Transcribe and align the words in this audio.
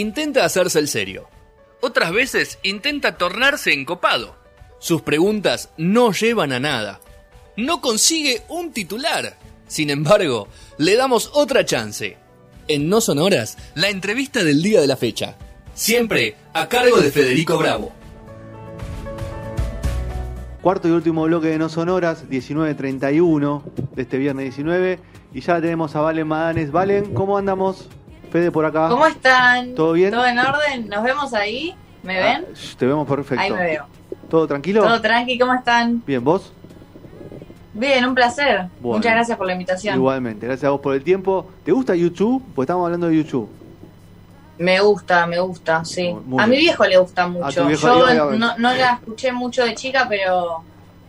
intenta 0.00 0.44
hacerse 0.44 0.78
el 0.78 0.88
serio. 0.88 1.28
Otras 1.80 2.12
veces 2.12 2.58
intenta 2.62 3.16
tornarse 3.16 3.72
encopado. 3.72 4.36
Sus 4.78 5.02
preguntas 5.02 5.70
no 5.76 6.12
llevan 6.12 6.52
a 6.52 6.60
nada. 6.60 7.00
No 7.56 7.80
consigue 7.80 8.42
un 8.48 8.72
titular. 8.72 9.38
Sin 9.66 9.90
embargo, 9.90 10.48
le 10.78 10.96
damos 10.96 11.30
otra 11.32 11.64
chance. 11.64 12.16
En 12.68 12.88
No 12.88 13.00
Sonoras, 13.00 13.56
la 13.74 13.88
entrevista 13.88 14.44
del 14.44 14.62
día 14.62 14.80
de 14.80 14.86
la 14.86 14.96
fecha. 14.96 15.36
Siempre 15.74 16.36
a 16.52 16.68
cargo 16.68 16.98
de 16.98 17.10
Federico 17.10 17.56
Bravo. 17.58 17.92
Cuarto 20.60 20.88
y 20.88 20.90
último 20.90 21.22
bloque 21.24 21.48
de 21.48 21.58
No 21.58 21.68
Sonoras, 21.68 22.28
19.31 22.28 23.62
de 23.94 24.02
este 24.02 24.18
viernes 24.18 24.44
19. 24.44 24.98
Y 25.32 25.40
ya 25.40 25.60
tenemos 25.60 25.94
a 25.96 26.00
Valen 26.00 26.26
Madanes. 26.26 26.72
Valen, 26.72 27.14
¿cómo 27.14 27.38
andamos? 27.38 27.88
Fede 28.30 28.50
por 28.50 28.64
acá. 28.64 28.88
¿Cómo 28.88 29.06
están? 29.06 29.74
¿Todo 29.74 29.92
bien? 29.92 30.10
¿Todo 30.10 30.26
en 30.26 30.38
orden? 30.38 30.88
¿Nos 30.88 31.02
vemos 31.02 31.32
ahí? 31.34 31.74
¿Me 32.02 32.18
Ah, 32.20 32.40
ven? 32.40 32.46
te 32.78 32.86
vemos 32.86 33.08
perfecto. 33.08 33.42
Ahí 33.42 33.50
me 33.52 33.62
veo. 33.62 33.86
¿Todo 34.28 34.46
tranquilo? 34.46 34.82
¿Todo 34.82 35.00
tranqui? 35.00 35.38
¿Cómo 35.38 35.54
están? 35.54 36.02
Bien, 36.06 36.22
¿vos? 36.22 36.52
Bien, 37.72 38.04
un 38.06 38.14
placer. 38.14 38.66
Bueno. 38.80 38.98
Muchas 38.98 39.12
gracias 39.12 39.36
por 39.38 39.46
la 39.46 39.52
invitación. 39.52 39.96
Igualmente, 39.96 40.46
gracias 40.46 40.64
a 40.64 40.70
vos 40.70 40.80
por 40.80 40.94
el 40.94 41.04
tiempo. 41.04 41.46
¿Te 41.64 41.72
gusta 41.72 41.94
YouTube? 41.94 42.42
Pues 42.54 42.66
estamos 42.66 42.84
hablando 42.86 43.08
de 43.08 43.16
YouTube. 43.16 43.48
Me 44.58 44.80
gusta, 44.80 45.26
me 45.26 45.38
gusta, 45.38 45.84
sí. 45.84 46.10
Muy- 46.12 46.22
muy 46.24 46.42
a 46.42 46.46
mi 46.46 46.56
viejo 46.56 46.84
le 46.86 46.96
gusta 46.96 47.28
mucho. 47.28 47.68
Yo 47.70 48.06
no 48.58 48.72
la 48.74 48.92
escuché 48.94 49.30
mucho 49.32 49.62
de 49.64 49.74
chica, 49.74 50.06
pero 50.08 50.62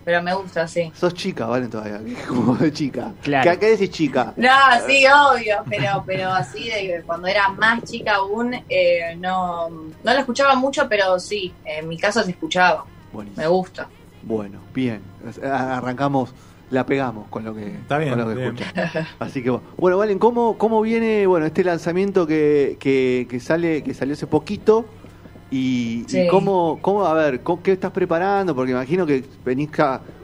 pero 0.07 0.23
me 0.23 0.33
gusta, 0.33 0.65
sí. 0.69 0.89
Sos 0.95 1.13
chica, 1.13 1.47
Valen, 1.47 1.69
todavía. 1.69 1.99
Como 2.29 2.55
de 2.55 2.71
chica. 2.71 3.11
Claro. 3.21 3.51
¿Qué, 3.51 3.59
qué 3.59 3.65
decís 3.71 3.89
chica? 3.89 4.33
No, 4.37 4.49
sí, 4.87 5.03
obvio, 5.05 5.57
pero 5.69 6.01
pero 6.05 6.29
así 6.31 6.69
de 6.69 7.03
cuando 7.05 7.27
era 7.27 7.49
más 7.49 7.83
chica 7.83 8.15
aún, 8.15 8.53
eh, 8.69 9.17
no, 9.19 9.67
no 9.69 9.89
la 10.01 10.19
escuchaba 10.19 10.55
mucho, 10.55 10.87
pero 10.87 11.19
sí, 11.19 11.53
en 11.65 11.89
mi 11.89 11.97
caso 11.97 12.23
se 12.23 12.31
escuchaba. 12.31 12.85
Buenísimo. 13.11 13.41
Me 13.43 13.49
gusta. 13.49 13.89
Bueno, 14.23 14.59
bien. 14.73 15.01
Arrancamos, 15.43 16.33
la 16.69 16.85
pegamos 16.85 17.27
con 17.27 17.43
lo 17.43 17.53
que, 17.53 17.67
Está 17.67 17.97
bien, 17.97 18.11
con 18.11 18.19
lo 18.19 18.29
que 18.29 18.35
bien. 18.35 18.57
escucha. 18.57 19.07
Así 19.19 19.43
que 19.43 19.49
bueno, 19.75 19.97
Valen, 19.97 20.19
¿cómo, 20.19 20.57
cómo 20.57 20.79
viene 20.79 21.27
bueno 21.27 21.45
este 21.47 21.65
lanzamiento 21.65 22.25
que, 22.25 22.77
que, 22.79 23.27
que 23.29 23.41
sale 23.41 23.83
que 23.83 23.93
salió 23.93 24.13
hace 24.13 24.25
poquito? 24.27 24.85
Y, 25.49 26.05
y 26.09 26.27
cómo, 26.27 26.79
cómo, 26.81 27.05
a 27.05 27.13
ver, 27.13 27.41
¿cómo- 27.41 27.63
¿qué 27.63 27.71
estás 27.71 27.91
preparando? 27.91 28.53
Porque 28.53 28.71
imagino 28.73 29.05
que 29.05 29.23
venís 29.45 29.69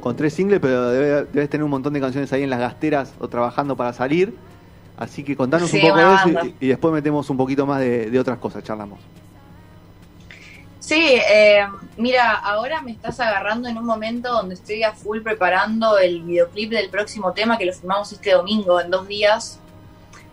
con 0.02 0.16
tres 0.16 0.34
singles, 0.34 0.60
pero 0.60 0.90
debe- 0.92 1.28
debes 1.32 1.50
tener 1.50 1.64
un 1.64 1.70
montón 1.72 1.94
de 1.94 2.02
canciones 2.02 2.32
ahí 2.34 2.44
en 2.44 2.50
las 2.50 2.60
gasteras 2.60 3.14
o 3.20 3.28
trabajando 3.30 3.76
para 3.78 3.94
salir. 3.94 4.36
Así 4.98 5.24
que 5.24 5.36
contanos 5.36 5.70
Sí, 5.70 5.78
un 5.78 5.82
poco 5.82 5.98
de 5.98 6.14
eso 6.14 6.30
y, 6.30 6.56
y 6.66 6.68
después 6.68 6.94
metemos 6.94 7.30
un 7.30 7.38
poquito 7.38 7.66
más 7.66 7.80
de, 7.80 8.10
de 8.12 8.20
otras 8.20 8.38
cosas, 8.38 8.64
charlamos. 8.64 9.00
Sí, 10.80 11.16
eh, 11.16 11.66
mira, 11.98 12.34
ahora 12.34 12.82
me 12.82 12.92
estás 12.92 13.20
agarrando 13.22 13.70
en 13.70 13.78
un 13.78 13.86
momento 13.86 14.34
donde 14.34 14.56
estoy 14.56 14.84
a 14.84 14.92
full 14.92 15.22
preparando 15.22 15.98
el 15.98 16.24
videoclip 16.24 16.72
del 16.72 16.90
próximo 16.90 17.32
tema 17.32 17.58
que 17.58 17.66
lo 17.66 17.74
filmamos 17.74 18.12
este 18.12 18.32
domingo 18.34 18.82
en 18.82 18.92
dos 18.92 19.08
días, 19.08 19.60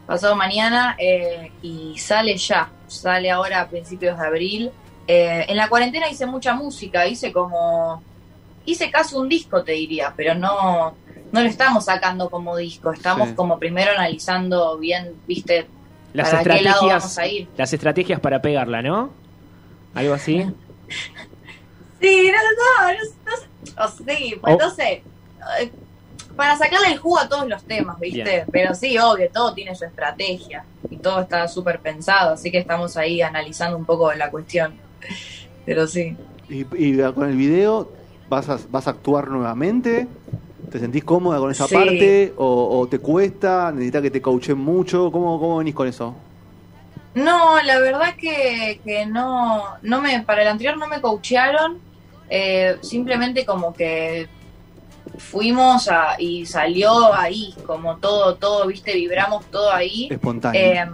pasado 0.06 0.34
mañana, 0.34 0.96
eh, 0.98 1.52
y 1.62 1.96
sale 1.98 2.36
ya, 2.36 2.68
sale 2.90 3.30
ahora 3.30 3.60
a 3.62 3.68
principios 3.68 4.18
de 4.18 4.26
abril. 4.26 4.70
Eh, 5.06 5.46
en 5.48 5.56
la 5.56 5.68
cuarentena 5.68 6.08
hice 6.08 6.26
mucha 6.26 6.54
música, 6.54 7.06
hice 7.06 7.32
como, 7.32 8.02
hice 8.64 8.90
casi 8.90 9.16
un 9.16 9.28
disco 9.28 9.62
te 9.64 9.72
diría, 9.72 10.12
pero 10.16 10.34
no, 10.34 10.94
no 11.32 11.40
lo 11.40 11.46
estamos 11.48 11.84
sacando 11.86 12.28
como 12.30 12.56
disco, 12.56 12.92
estamos 12.92 13.30
Sí. 13.30 13.34
como 13.34 13.58
primero 13.58 13.90
analizando 13.92 14.78
bien, 14.78 15.14
viste, 15.26 15.66
Las 16.12 16.30
para 16.30 16.42
qué 16.56 16.62
lado 16.62 16.86
vamos 16.86 17.04
estrategias, 17.06 17.18
a 17.18 17.26
ir. 17.26 17.48
las 17.56 17.72
estrategias 17.72 18.20
para 18.20 18.40
pegarla, 18.42 18.82
¿no? 18.82 19.10
Algo 19.94 20.14
así. 20.14 20.44
Sí, 22.00 22.30
no, 22.32 22.86
no, 22.86 23.36
no, 23.76 23.88
sí, 24.14 24.34
pues 24.40 24.54
Oh. 24.54 24.58
no 24.58 24.70
sé. 24.70 25.02
Para 26.36 26.56
sacarle 26.56 26.88
el 26.88 26.98
jugo 26.98 27.18
a 27.18 27.28
todos 27.28 27.46
los 27.48 27.62
temas, 27.64 27.98
¿viste? 28.00 28.22
Bien. 28.22 28.44
Pero 28.50 28.74
sí, 28.74 28.96
obvio, 28.98 29.28
todo 29.32 29.52
tiene 29.54 29.74
su 29.74 29.84
estrategia. 29.84 30.64
Y 30.88 30.96
todo 30.96 31.20
está 31.20 31.46
súper 31.48 31.80
pensado, 31.80 32.32
así 32.34 32.50
que 32.50 32.58
estamos 32.58 32.96
ahí 32.96 33.20
analizando 33.22 33.76
un 33.76 33.84
poco 33.84 34.12
la 34.14 34.30
cuestión. 34.30 34.74
Pero 35.66 35.86
sí. 35.86 36.16
Y, 36.48 36.60
y 36.76 36.98
con 37.12 37.28
el 37.28 37.36
video, 37.36 37.90
¿vas 38.28 38.48
a, 38.48 38.58
¿vas 38.70 38.86
a 38.86 38.90
actuar 38.90 39.28
nuevamente? 39.28 40.08
¿Te 40.70 40.78
sentís 40.78 41.04
cómoda 41.04 41.38
con 41.38 41.50
esa 41.50 41.66
Sí. 41.66 41.74
parte? 41.74 42.32
O, 42.36 42.78
o 42.80 42.86
te 42.88 42.98
cuesta? 42.98 43.70
¿Necesitas 43.72 44.02
que 44.02 44.10
te 44.10 44.22
coachen 44.22 44.58
mucho? 44.58 45.10
¿Cómo, 45.12 45.38
¿Cómo 45.38 45.58
venís 45.58 45.74
con 45.74 45.88
eso? 45.88 46.14
No, 47.14 47.60
la 47.62 47.78
verdad 47.80 48.14
que, 48.16 48.80
que 48.84 49.04
no, 49.04 49.64
no 49.82 50.00
me, 50.00 50.22
para 50.22 50.42
el 50.42 50.48
anterior 50.48 50.76
no 50.78 50.86
me 50.86 51.00
coachearon, 51.00 51.78
eh, 52.28 52.76
simplemente 52.82 53.44
como 53.44 53.74
que 53.74 54.28
fuimos 55.20 55.88
a, 55.88 56.16
y 56.18 56.46
salió 56.46 57.14
ahí, 57.14 57.54
como 57.66 57.98
todo, 57.98 58.34
todo, 58.36 58.66
viste, 58.66 58.94
vibramos 58.94 59.44
todo 59.46 59.72
ahí. 59.72 60.08
Espontáneo. 60.10 60.60
Eh, 60.60 60.84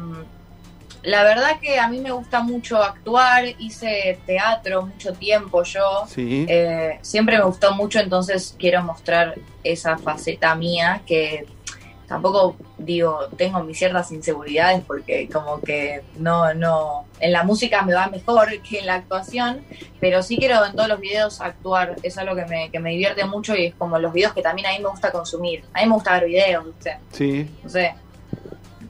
la 1.06 1.22
verdad 1.22 1.60
que 1.60 1.78
a 1.78 1.88
mí 1.88 2.00
me 2.00 2.10
gusta 2.10 2.42
mucho 2.42 2.82
actuar, 2.82 3.44
hice 3.60 4.18
teatro 4.26 4.82
mucho 4.82 5.12
tiempo 5.12 5.62
yo, 5.62 6.04
sí. 6.08 6.46
eh, 6.48 6.98
siempre 7.00 7.38
me 7.38 7.44
gustó 7.44 7.74
mucho, 7.74 8.00
entonces 8.00 8.56
quiero 8.58 8.82
mostrar 8.82 9.36
esa 9.62 9.96
faceta 9.98 10.56
mía 10.56 11.02
que 11.06 11.46
tampoco 12.06 12.56
digo, 12.78 13.28
tengo 13.36 13.62
mis 13.62 13.78
ciertas 13.78 14.12
inseguridades 14.12 14.82
porque 14.86 15.28
como 15.28 15.60
que 15.60 16.02
no, 16.18 16.54
no, 16.54 17.06
en 17.20 17.32
la 17.32 17.42
música 17.44 17.82
me 17.82 17.94
va 17.94 18.08
mejor 18.08 18.48
que 18.68 18.80
en 18.80 18.86
la 18.86 18.94
actuación, 18.94 19.64
pero 20.00 20.22
sí 20.22 20.36
quiero 20.36 20.64
en 20.64 20.74
todos 20.74 20.88
los 20.88 21.00
videos 21.00 21.40
actuar, 21.40 21.96
es 22.02 22.16
algo 22.18 22.34
que 22.36 22.46
me, 22.46 22.70
que 22.70 22.78
me 22.78 22.90
divierte 22.90 23.24
mucho 23.24 23.56
y 23.56 23.66
es 23.66 23.74
como 23.74 23.98
los 23.98 24.12
videos 24.12 24.32
que 24.32 24.42
también 24.42 24.66
a 24.68 24.72
mí 24.72 24.78
me 24.78 24.88
gusta 24.88 25.10
consumir, 25.10 25.64
a 25.72 25.80
mí 25.80 25.86
me 25.86 25.94
gusta 25.94 26.12
ver 26.12 26.26
videos, 26.26 26.64
¿viste? 26.66 26.98
sí. 27.12 27.48
no 27.62 27.70
sé, 27.70 27.94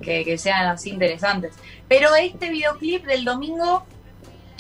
que, 0.00 0.24
que 0.24 0.38
sean 0.38 0.66
así 0.66 0.90
interesantes. 0.90 1.54
Pero 1.88 2.14
este 2.14 2.50
videoclip 2.50 3.06
del 3.06 3.24
domingo 3.24 3.84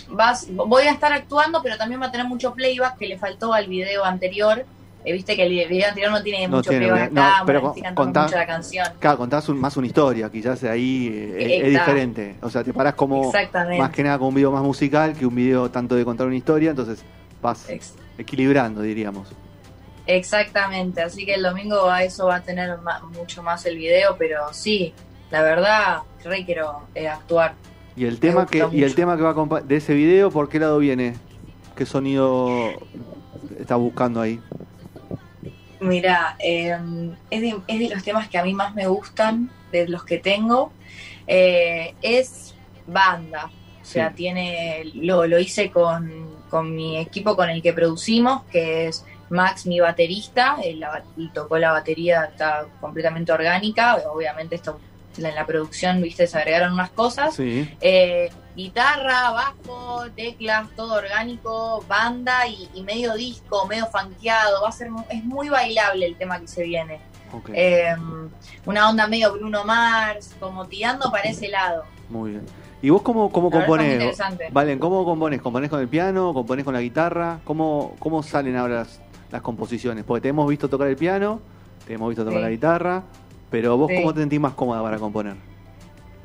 vas, 0.08 0.46
voy 0.50 0.84
a 0.84 0.92
estar 0.92 1.12
actuando, 1.12 1.62
pero 1.62 1.76
también 1.76 2.00
va 2.00 2.06
a 2.06 2.10
tener 2.10 2.26
mucho 2.26 2.52
playback 2.52 2.98
que 2.98 3.06
le 3.06 3.18
faltó 3.18 3.52
al 3.52 3.66
video 3.66 4.04
anterior. 4.04 4.64
Eh, 5.06 5.12
Viste 5.12 5.36
que 5.36 5.44
el 5.44 5.50
video 5.68 5.86
anterior 5.88 6.10
no 6.10 6.20
tiene 6.20 6.48
No 6.48 6.56
mucho 6.56 6.70
tiene, 6.70 6.88
playback 6.88 7.12
no, 7.12 7.22
acá, 7.22 7.42
pero 7.46 7.60
bueno, 7.60 7.68
estoy 7.70 7.82
cantando 7.84 8.02
contá- 8.02 8.22
mucho 8.24 8.36
la 8.36 8.46
canción. 8.46 8.86
Claro, 8.98 9.16
contás 9.18 9.48
un- 9.48 9.60
más 9.60 9.76
una 9.76 9.86
historia, 9.86 10.28
quizás 10.30 10.64
ahí 10.64 11.08
eh, 11.12 11.60
es, 11.62 11.70
diferente. 11.70 12.34
O 12.42 12.50
sea, 12.50 12.64
te 12.64 12.72
parás 12.72 12.94
como 12.94 13.32
más 13.78 13.90
que 13.90 14.02
nada 14.02 14.18
con 14.18 14.26
un 14.28 14.34
video 14.34 14.50
más 14.50 14.64
musical 14.64 15.12
que 15.16 15.24
un 15.24 15.34
video 15.36 15.70
tanto 15.70 15.94
de 15.94 16.04
contar 16.04 16.26
una 16.26 16.34
historia, 16.34 16.70
entonces 16.70 17.04
vas 17.40 17.70
Ex- 17.70 17.94
equilibrando, 18.18 18.82
diríamos. 18.82 19.28
Exactamente, 20.08 21.02
así 21.02 21.24
que 21.24 21.34
el 21.34 21.42
domingo 21.44 21.88
a 21.88 22.02
eso 22.02 22.26
va 22.26 22.36
a 22.36 22.40
tener 22.42 22.76
mucho 23.16 23.44
más 23.44 23.64
el 23.66 23.76
video, 23.76 24.16
pero 24.18 24.52
sí, 24.52 24.92
la 25.30 25.42
verdad, 25.42 25.98
re 26.24 26.44
quiero 26.44 26.80
eh, 26.96 27.06
actuar. 27.06 27.54
Y 27.96 28.06
el 28.06 28.18
tema 28.18 28.44
que 28.46 28.58
y 28.58 28.60
el 28.82 28.90
mucho. 28.90 28.94
tema 28.96 29.16
que 29.16 29.22
va 29.22 29.60
de 29.60 29.76
ese 29.76 29.94
video, 29.94 30.32
¿por 30.32 30.48
qué 30.48 30.58
lado 30.58 30.78
viene? 30.78 31.14
¿Qué 31.76 31.86
sonido 31.86 32.70
estás 33.58 33.78
buscando 33.78 34.20
ahí? 34.20 34.40
Mira, 35.80 36.36
eh, 36.38 36.76
es, 37.30 37.40
de, 37.40 37.56
es 37.66 37.78
de 37.78 37.88
los 37.94 38.02
temas 38.02 38.28
que 38.28 38.38
a 38.38 38.44
mí 38.44 38.54
más 38.54 38.74
me 38.74 38.86
gustan, 38.86 39.50
de 39.72 39.88
los 39.88 40.04
que 40.04 40.18
tengo. 40.18 40.72
Eh, 41.26 41.94
es 42.02 42.54
banda, 42.86 43.50
o 43.82 43.84
sea, 43.84 44.08
Sí. 44.10 44.14
tiene 44.16 44.90
lo, 44.94 45.26
lo 45.26 45.38
hice 45.38 45.70
con, 45.70 46.36
con 46.48 46.74
mi 46.74 46.98
equipo 46.98 47.36
con 47.36 47.50
el 47.50 47.62
que 47.62 47.72
producimos, 47.72 48.44
que 48.44 48.86
es 48.88 49.04
Max, 49.28 49.66
mi 49.66 49.80
baterista, 49.80 50.56
él, 50.62 50.84
él 51.18 51.30
tocó 51.34 51.58
la 51.58 51.72
batería, 51.72 52.24
está 52.24 52.66
completamente 52.80 53.32
orgánica, 53.32 53.96
obviamente 54.12 54.54
esto 54.54 54.78
en 55.18 55.34
la 55.34 55.46
producción, 55.46 56.02
viste, 56.02 56.26
se 56.26 56.36
agregaron 56.38 56.72
unas 56.72 56.90
cosas. 56.90 57.34
Sí. 57.34 57.68
Eh, 57.80 58.30
guitarra, 58.54 59.30
bajo, 59.30 60.04
teclas, 60.14 60.68
todo 60.76 60.94
orgánico, 60.94 61.84
banda 61.88 62.46
y, 62.46 62.68
y 62.74 62.82
medio 62.82 63.14
disco, 63.14 63.66
medio 63.66 63.86
funkeado. 63.86 64.62
Va 64.62 64.68
a 64.68 64.72
ser, 64.72 64.88
es 65.10 65.24
muy 65.24 65.48
bailable 65.48 66.06
el 66.06 66.16
tema 66.16 66.40
que 66.40 66.48
se 66.48 66.62
viene. 66.62 67.00
Eh, 67.52 67.94
una 68.64 68.88
onda 68.88 69.06
medio 69.06 69.32
Bruno 69.32 69.64
Mars, 69.64 70.34
como 70.40 70.64
tirando 70.66 71.10
para 71.10 71.24
ese 71.24 71.48
lado. 71.48 71.84
Muy 72.08 72.30
bien. 72.32 72.46
¿Y 72.82 72.90
vos 72.90 73.02
cómo, 73.02 73.30
cómo 73.32 73.50
La 73.50 73.56
componés? 73.58 74.18
Valen, 74.52 74.78
¿cómo 74.78 75.04
componés? 75.04 75.40
¿Componés 75.42 75.68
con 75.70 75.80
el 75.80 75.88
piano? 75.88 76.32
¿Componés 76.32 76.64
con 76.64 76.72
la 76.74 76.80
guitarra? 76.80 77.40
¿Cómo, 77.44 77.96
cómo 77.98 78.22
salen 78.22 78.56
ahora 78.56 78.76
las, 78.76 79.00
las 79.32 79.42
composiciones? 79.42 80.04
Porque 80.04 80.22
te 80.22 80.28
hemos 80.28 80.48
visto 80.48 80.68
tocar 80.68 80.86
el 80.88 80.96
piano, 80.96 81.40
te 81.86 81.94
hemos 81.94 82.08
visto 82.10 82.22
tocar 82.24 82.38
Sí. 82.38 82.44
la 82.44 82.50
guitarra, 82.50 83.02
pero 83.50 83.76
vos 83.76 83.88
Sí. 83.90 83.96
cómo 83.96 84.12
te 84.14 84.20
sentís 84.20 84.40
más 84.40 84.54
cómoda 84.54 84.82
para 84.82 84.98
componer? 84.98 85.34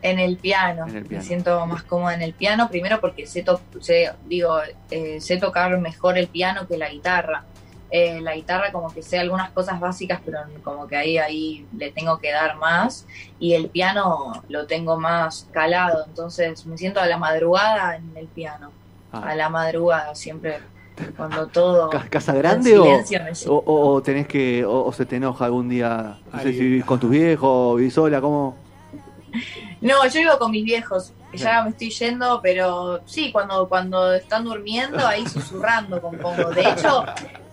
En 0.04 0.18
el 0.18 0.38
piano. 0.38 0.88
En 0.88 0.96
el 0.96 1.06
piano. 1.06 1.22
Me 1.22 1.28
siento 1.28 1.66
más 1.68 1.84
cómoda 1.84 2.16
en 2.16 2.24
el 2.24 2.34
piano, 2.34 2.68
primero 2.70 3.00
porque 3.00 3.28
sé, 3.28 3.44
to- 3.44 3.62
sé, 3.82 4.12
digo, 4.26 4.58
eh, 4.90 5.22
sé 5.22 5.38
tocar 5.38 5.78
mejor 5.80 6.18
el 6.18 6.28
piano 6.28 6.68
que 6.68 6.78
la 6.78 6.90
guitarra. 6.90 7.46
eh, 7.94 8.22
la 8.22 8.34
guitarra 8.36 8.72
como 8.72 8.88
que 8.94 9.04
sé 9.04 9.20
algunas 9.20 9.50
cosas 9.52 9.78
básicas, 9.82 10.22
pero 10.24 10.40
como 10.64 10.88
que 10.88 10.96
ahí, 10.96 11.18
ahí 11.18 11.68
le 11.78 11.92
tengo 11.92 12.20
que 12.20 12.32
dar 12.32 12.56
más. 12.56 13.06
Y 13.38 13.54
el 13.54 13.68
piano 13.68 14.32
lo 14.48 14.66
tengo 14.66 14.98
más 14.98 15.50
calado, 15.52 16.06
entonces 16.08 16.66
me 16.66 16.78
siento 16.78 17.02
a 17.02 17.06
la 17.06 17.18
madrugada 17.18 17.98
en 17.98 18.10
el 18.16 18.28
piano. 18.28 18.72
Ah. 19.12 19.32
A 19.32 19.36
la 19.36 19.50
madrugada, 19.50 20.16
siempre 20.16 20.60
cuando 21.18 21.48
todo... 21.48 21.90
¿Ca- 21.90 22.08
¿Casa 22.10 22.34
grande 22.34 22.78
o, 22.78 23.02
o, 23.48 23.94
o 23.94 24.02
tenés 24.02 24.28
que, 24.28 24.64
o, 24.66 24.86
o 24.86 24.94
se 24.94 25.06
te 25.06 25.16
enoja 25.18 25.46
algún 25.46 25.70
día? 25.70 26.18
No 26.32 26.40
sé 26.40 26.52
si 26.54 26.60
vivís 26.60 26.86
con 26.86 27.00
tus 27.00 27.10
viejos, 27.10 27.78
vivís 27.78 27.94
sola, 27.94 28.22
¿cómo? 28.22 28.56
No, 29.82 30.06
yo 30.06 30.20
vivo 30.20 30.38
con 30.38 30.52
mis 30.52 30.64
viejos. 30.64 31.12
Ya 31.34 31.64
me 31.64 31.70
estoy 31.72 31.90
yendo, 31.90 32.40
pero 32.44 33.00
sí, 33.06 33.32
cuando, 33.32 33.68
cuando 33.68 34.14
están 34.14 34.44
durmiendo, 34.44 35.08
ahí 35.08 35.26
susurrando 35.28 36.00
compongo. 36.02 36.52
De 36.52 36.62
hecho, 36.70 37.04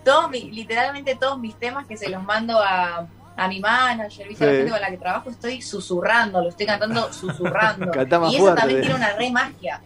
todos 0.03 0.29
mi- 0.29 0.51
literalmente 0.51 1.15
todos 1.15 1.39
mis 1.39 1.55
temas 1.55 1.87
que 1.87 1.97
se 1.97 2.09
los 2.09 2.21
mando 2.23 2.59
a, 2.59 3.07
a 3.37 3.47
mi 3.47 3.59
manager, 3.61 4.27
¿viste? 4.27 4.43
a 4.43 4.47
la 4.47 4.53
Sí. 4.53 4.57
gente 4.59 4.71
con 4.73 4.81
la 4.81 4.89
que 4.91 4.97
trabajo, 4.97 5.29
estoy 5.29 5.61
susurrando, 5.61 6.41
lo 6.43 6.49
estoy 6.49 6.65
cantando 6.67 7.11
susurrando. 7.13 7.89
Cantá 7.93 8.19
más 8.19 8.31
y 8.31 8.35
eso 8.35 8.43
fuerte. 8.43 8.59
también 8.61 8.81
tiene 8.81 8.95
una 8.95 9.13
re 9.13 9.31
magia. 9.31 9.81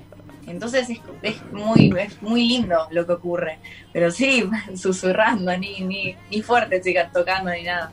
Entonces 0.47 0.89
es, 0.89 0.99
es 1.21 1.35
muy 1.51 1.93
es 1.99 2.21
muy 2.21 2.47
lindo 2.47 2.75
lo 2.91 3.05
que 3.05 3.13
ocurre. 3.13 3.59
Pero 3.91 4.11
sí, 4.11 4.43
susurrando, 4.75 5.55
ni, 5.57 5.79
ni, 5.81 6.15
ni 6.29 6.41
fuerte 6.41 6.81
chicas, 6.81 7.11
tocando 7.13 7.51
ni 7.51 7.63
nada. 7.63 7.91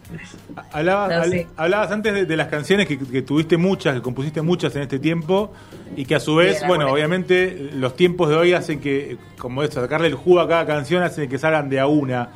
Hablabas, 0.72 1.08
No, 1.10 1.14
hab- 1.24 1.30
sí. 1.30 1.46
hablabas 1.56 1.90
antes 1.92 2.12
de, 2.14 2.26
de 2.26 2.36
las 2.36 2.48
canciones 2.48 2.86
que, 2.86 2.98
que 2.98 3.22
tuviste 3.22 3.56
muchas, 3.56 3.94
que 3.94 4.02
compusiste 4.02 4.42
muchas 4.42 4.74
en 4.76 4.82
este 4.82 4.98
tiempo 4.98 5.52
y 5.96 6.04
que 6.04 6.14
a 6.16 6.20
su 6.20 6.36
vez, 6.36 6.58
Sí, 6.60 6.66
bueno, 6.66 6.90
obviamente 6.92 7.70
los 7.74 7.94
tiempos 7.96 8.28
de 8.28 8.36
hoy 8.36 8.52
hacen 8.52 8.80
que, 8.80 9.16
como 9.38 9.62
esto, 9.62 9.80
sacarle 9.80 10.08
el 10.08 10.14
jugo 10.14 10.40
a 10.40 10.48
cada 10.48 10.66
canción 10.66 11.02
hace 11.02 11.28
que 11.28 11.38
salgan 11.38 11.68
de 11.68 11.80
a 11.80 11.86
una. 11.86 12.30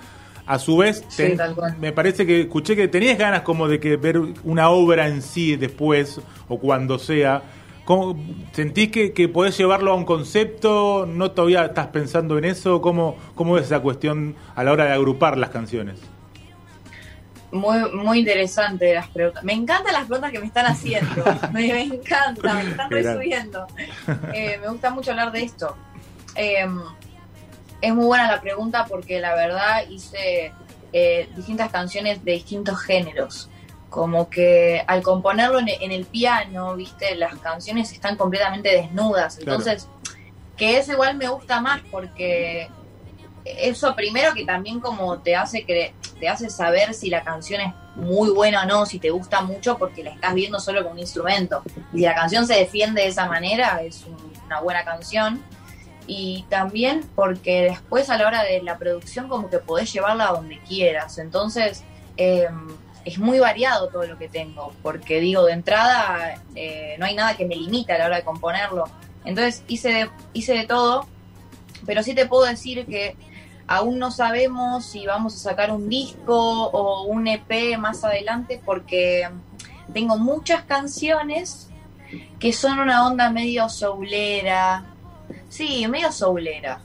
A 0.47 0.59
su 0.59 0.77
vez, 0.77 1.03
Sí, 1.09 1.23
ten- 1.23 1.37
tal 1.39 1.55
cual. 1.55 1.75
me 1.81 1.93
parece 1.93 2.27
que 2.27 2.43
escuché 2.43 2.77
que 2.77 2.87
tenías 2.87 3.17
ganas 3.19 3.41
como 3.41 3.67
de 3.67 3.81
que 3.81 3.97
ver 3.97 4.21
una 4.45 4.69
obra 4.69 5.09
en 5.09 5.23
sí 5.23 5.57
después 5.57 6.21
o 6.49 6.59
cuando 6.59 6.99
sea. 6.99 7.43
¿Cómo, 7.85 8.17
¿Sentís 8.53 8.91
que, 8.91 9.13
que 9.13 9.29
podés 9.29 9.57
llevarlo 9.59 9.93
a 9.93 9.95
un 9.95 10.05
concepto? 10.05 11.07
¿No 11.07 11.33
todavía 11.33 11.67
estás 11.67 11.89
pensando 11.89 12.39
en 12.39 12.47
eso? 12.47 12.81
¿Cómo, 12.81 13.17
¿Cómo 13.35 13.59
es 13.59 13.67
esa 13.67 13.81
cuestión 13.81 14.37
a 14.55 14.65
la 14.65 14.73
hora 14.73 14.87
de 14.87 14.93
agrupar 14.93 15.37
las 15.37 15.51
canciones? 15.51 16.01
Muy, 17.53 17.79
muy 17.93 18.19
interesante 18.21 18.95
las 18.95 19.09
preguntas. 19.09 19.45
Me 19.45 19.53
encantan 19.53 19.93
las 19.93 20.07
preguntas 20.07 20.33
que 20.33 20.41
me 20.41 20.47
están 20.47 20.67
haciendo. 20.67 21.25
me, 21.53 21.73
me 21.73 21.83
encanta, 21.83 22.55
me 22.55 22.71
están 22.71 22.91
resubiendo. 22.91 23.67
Eh, 24.33 24.59
me 24.61 24.69
gusta 24.69 24.91
mucho 24.91 25.13
hablar 25.13 25.31
de 25.31 25.43
esto. 25.43 25.77
Eh, 26.35 26.67
es 27.81 27.95
muy 27.95 28.07
buena 28.07 28.27
la 28.27 28.41
pregunta 28.41 28.87
porque 28.87 29.21
la 29.21 29.35
verdad 29.35 29.89
hice 29.89 30.53
eh, 30.93 31.29
distintas 31.37 31.71
canciones 31.71 32.25
de 32.25 32.33
distintos 32.33 32.81
géneros. 32.81 33.51
Como 33.95 34.29
que 34.29 34.83
al 34.89 35.03
componerlo 35.03 35.61
en, 35.61 35.69
en 35.69 35.93
el 35.93 36.05
piano, 36.05 36.75
viste, 36.75 37.15
las 37.15 37.37
canciones 37.39 37.93
están 37.93 38.17
completamente 38.17 38.71
desnudas. 38.71 39.37
Claro. 39.37 39.53
Entonces, 39.61 39.89
que 40.57 40.79
eso 40.79 40.91
igual 40.93 41.17
me 41.17 41.29
gusta 41.29 41.61
más 41.61 41.81
porque 41.93 42.69
eso 43.45 43.95
primero 43.95 44.35
que 44.35 44.45
también 44.45 44.81
como 44.81 45.19
te 45.21 45.37
hace 45.37 45.65
cre- 45.65 45.93
te 46.19 46.29
hace 46.29 46.51
saber 46.51 46.93
si 46.93 47.09
la 47.09 47.23
canción 47.23 47.61
es 47.61 47.73
muy 47.95 48.31
buena 48.31 48.63
o 48.65 48.67
no, 48.67 48.85
si 48.85 48.99
te 48.99 49.11
gusta 49.11 49.43
mucho 49.43 49.79
porque 49.79 50.03
la 50.03 50.11
estás 50.11 50.35
viendo 50.35 50.59
solo 50.59 50.83
con 50.83 50.95
un 50.95 50.99
instrumento. 50.99 51.63
Y 51.93 51.99
si 51.99 52.03
la 52.03 52.17
canción 52.17 52.49
se 52.49 52.55
defiende 52.55 53.03
de 53.03 53.09
esa 53.09 53.27
manera, 53.27 53.81
es 53.81 54.05
un- 54.07 54.33
una 54.47 54.61
buena 54.61 54.85
canción. 54.85 55.41
Y 56.09 56.45
también 56.49 57.09
porque 57.15 57.63
después 57.63 58.11
a 58.11 58.19
la 58.19 58.27
hora 58.27 58.43
de 58.43 58.61
la 58.61 58.77
producción 58.77 59.29
como 59.29 59.49
que 59.49 59.59
podés 59.61 59.93
llevarla 59.93 60.29
a 60.29 60.33
donde 60.33 60.59
quieras. 60.69 61.19
Entonces 61.19 61.85
eh, 62.17 62.49
es 63.05 63.19
muy 63.19 63.39
variado 63.39 63.89
todo 63.89 64.07
lo 64.07 64.19
que 64.19 64.29
tengo. 64.29 64.73
Porque 64.83 65.21
digo, 65.21 65.45
de 65.45 65.53
entrada 65.53 66.43
eh, 66.55 66.97
no 66.99 67.07
hay 67.07 67.15
nada 67.15 67.37
que 67.37 67.45
me 67.45 67.57
limite 67.57 67.93
a 67.93 67.99
la 67.99 68.07
hora 68.07 68.17
de 68.17 68.25
componerlo. 68.25 68.85
Entonces 69.25 69.63
hice 69.69 70.11
hice 70.33 70.55
de 70.55 70.67
todo. 70.67 71.07
Pero 71.87 72.03
sí 72.03 72.15
te 72.15 72.27
puedo 72.27 72.45
decir 72.45 72.87
que 72.87 73.17
aún 73.67 73.99
no 73.99 74.11
sabemos 74.11 74.85
si 74.85 75.07
vamos 75.07 75.35
a 75.35 75.39
sacar 75.39 75.71
un 75.71 75.89
disco 75.89 76.37
o 76.37 77.05
un 77.05 77.27
EP 77.29 77.79
más 77.79 78.05
adelante 78.05 78.61
porque 78.65 79.29
tengo 79.93 80.19
muchas 80.19 80.63
canciones 80.65 81.69
que 82.39 82.53
son 82.53 82.79
una 82.79 83.07
onda 83.07 83.31
medio 83.31 83.69
soulera. 83.69 84.85
Sí, 85.49 85.87
medio 85.89 86.13
soulera. 86.13 86.81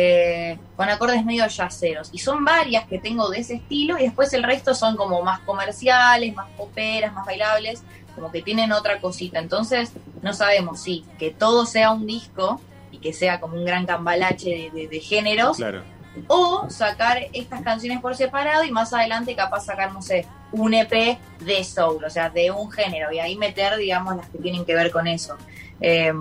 Eh, 0.00 0.56
con 0.76 0.88
acordes 0.88 1.24
medio 1.24 1.44
yaceros. 1.48 2.10
Y 2.12 2.18
son 2.18 2.44
varias 2.44 2.86
que 2.86 3.00
tengo 3.00 3.28
de 3.30 3.40
ese 3.40 3.54
estilo 3.56 3.98
y 3.98 4.04
después 4.04 4.32
el 4.32 4.44
resto 4.44 4.72
son 4.74 4.94
como 4.96 5.22
más 5.22 5.40
comerciales, 5.40 6.36
más 6.36 6.48
poperas, 6.56 7.12
más 7.12 7.26
bailables, 7.26 7.82
como 8.14 8.30
que 8.30 8.40
tienen 8.42 8.70
otra 8.70 9.00
cosita. 9.00 9.40
Entonces 9.40 9.90
no 10.22 10.32
sabemos 10.34 10.80
si 10.82 11.04
que 11.18 11.30
todo 11.32 11.66
sea 11.66 11.90
un 11.90 12.06
disco 12.06 12.60
y 12.92 12.98
que 12.98 13.12
sea 13.12 13.40
como 13.40 13.56
un 13.56 13.64
gran 13.64 13.86
cambalache 13.86 14.50
de, 14.50 14.70
de- 14.70 14.86
de 14.88 15.00
géneros 15.00 15.56
Claro. 15.56 15.82
o 16.28 16.70
sacar 16.70 17.18
estas 17.32 17.62
canciones 17.62 18.00
por 18.00 18.14
separado 18.14 18.62
y 18.62 18.70
más 18.70 18.92
adelante 18.92 19.34
capaz 19.34 19.64
sacar, 19.64 19.92
no 19.92 20.00
sé, 20.00 20.26
un 20.52 20.74
EP 20.74 21.18
de 21.40 21.64
soul, 21.64 22.04
o 22.04 22.10
sea, 22.10 22.30
de 22.30 22.50
un 22.52 22.70
género, 22.70 23.10
y 23.12 23.18
ahí 23.18 23.36
meter, 23.36 23.76
digamos, 23.76 24.16
las 24.16 24.28
que 24.28 24.38
tienen 24.38 24.64
que 24.64 24.74
ver 24.76 24.90
con 24.92 25.06
eso. 25.08 25.36
Eh, 25.80 26.12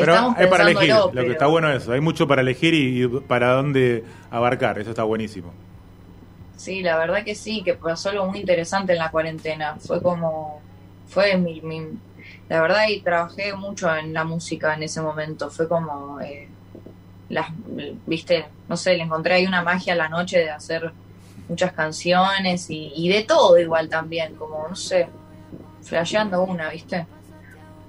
Pero 0.00 0.12
estamos 0.14 0.36
hay 0.36 0.46
para 0.46 0.64
elegir, 0.64 0.88
lo 1.12 1.24
que 1.24 1.32
está 1.32 1.46
bueno 1.46 1.70
es 1.70 1.82
eso, 1.82 1.92
hay 1.92 2.00
mucho 2.00 2.26
para 2.26 2.40
elegir 2.42 2.74
y, 2.74 3.04
y 3.04 3.08
para 3.08 3.52
dónde 3.52 4.04
abarcar, 4.30 4.78
eso 4.78 4.90
está 4.90 5.04
buenísimo. 5.04 5.52
Sí, 6.56 6.82
la 6.82 6.98
verdad 6.98 7.24
que 7.24 7.34
sí, 7.34 7.62
que 7.64 7.74
pasó 7.74 8.10
algo 8.10 8.26
muy 8.26 8.40
interesante 8.40 8.92
en 8.92 8.98
la 8.98 9.10
cuarentena. 9.10 9.76
Fue 9.80 10.02
como, 10.02 10.60
fue 11.06 11.36
mi, 11.38 11.60
mi- 11.62 11.88
la 12.48 12.60
verdad 12.60 12.86
y 12.88 13.00
trabajé 13.00 13.54
mucho 13.54 13.94
en 13.96 14.12
la 14.12 14.24
música 14.24 14.74
en 14.74 14.82
ese 14.82 15.00
momento. 15.00 15.50
Fue 15.50 15.66
como, 15.68 16.20
eh, 16.20 16.48
las, 17.30 17.48
viste, 18.06 18.46
no 18.68 18.76
sé, 18.76 18.96
le 18.96 19.04
encontré 19.04 19.34
ahí 19.34 19.46
una 19.46 19.62
magia 19.62 19.94
a 19.94 19.96
la 19.96 20.08
noche 20.08 20.38
de 20.38 20.50
hacer 20.50 20.92
muchas 21.48 21.72
canciones 21.72 22.68
y, 22.70 22.92
y 22.94 23.08
de 23.08 23.24
todo 23.24 23.58
igual 23.58 23.88
también, 23.88 24.34
como, 24.34 24.68
no 24.68 24.76
sé, 24.76 25.08
flasheando 25.82 26.42
una, 26.44 26.70
viste. 26.70 27.06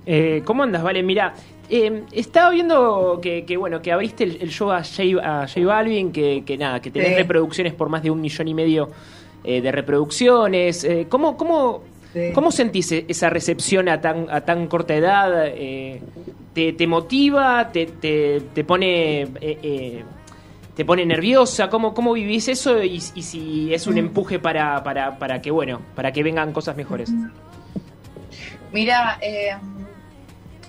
Eh, 0.05 0.41
¿Cómo 0.45 0.63
andas? 0.63 0.81
Vale, 0.83 1.03
mira, 1.03 1.33
eh, 1.71 2.03
estaba 2.11 2.51
viendo 2.51 3.19
que, 3.21 3.45
que, 3.45 3.57
bueno, 3.57 3.81
que 3.81 3.91
abriste 3.91 4.23
el, 4.25 4.37
el 4.41 4.49
show 4.51 4.71
a 4.71 4.83
J, 4.83 5.03
a 5.23 5.47
J 5.47 5.65
Balvin, 5.65 6.11
que, 6.11 6.43
que 6.45 6.57
nada, 6.57 6.79
que 6.81 6.91
tenés 6.91 7.09
Sí. 7.09 7.15
reproducciones 7.15 7.73
por 7.73 7.89
más 7.89 8.03
de 8.03 8.11
un 8.11 8.21
millón 8.21 8.47
y 8.47 8.53
medio 8.53 8.89
eh, 9.43 9.61
de 9.61 9.71
reproducciones. 9.71 10.83
Eh, 10.83 11.07
¿cómo, 11.09 11.35
cómo, 11.37 11.83
Sí. 12.13 12.31
¿Cómo 12.33 12.51
sentís 12.51 12.91
e- 12.91 13.05
esa 13.07 13.29
recepción 13.29 13.87
a 13.87 14.01
tan, 14.01 14.27
a 14.29 14.41
tan 14.41 14.67
corta 14.67 14.93
edad? 14.93 15.45
Eh, 15.47 16.01
¿te, 16.53 16.73
te 16.73 16.85
motiva? 16.85 17.69
¿Te, 17.71 17.85
te, 17.85 18.41
te 18.53 18.63
pone... 18.65 19.27
¿Te 20.75 20.85
pone 20.85 21.05
nerviosa? 21.05 21.69
¿Cómo, 21.69 21.93
cómo 21.93 22.13
vivís 22.13 22.47
eso? 22.47 22.81
Y, 22.81 22.95
y 22.95 23.21
si 23.21 23.73
es 23.73 23.87
un 23.87 23.95
Mm. 23.95 23.97
empuje 23.99 24.39
para, 24.39 24.81
para, 24.83 25.17
para 25.19 25.41
que, 25.41 25.51
bueno, 25.51 25.81
para 25.95 26.11
que 26.13 26.23
vengan 26.23 26.53
cosas 26.53 26.75
mejores. 26.77 27.11
Mira, 28.71 29.17
eh, 29.21 29.51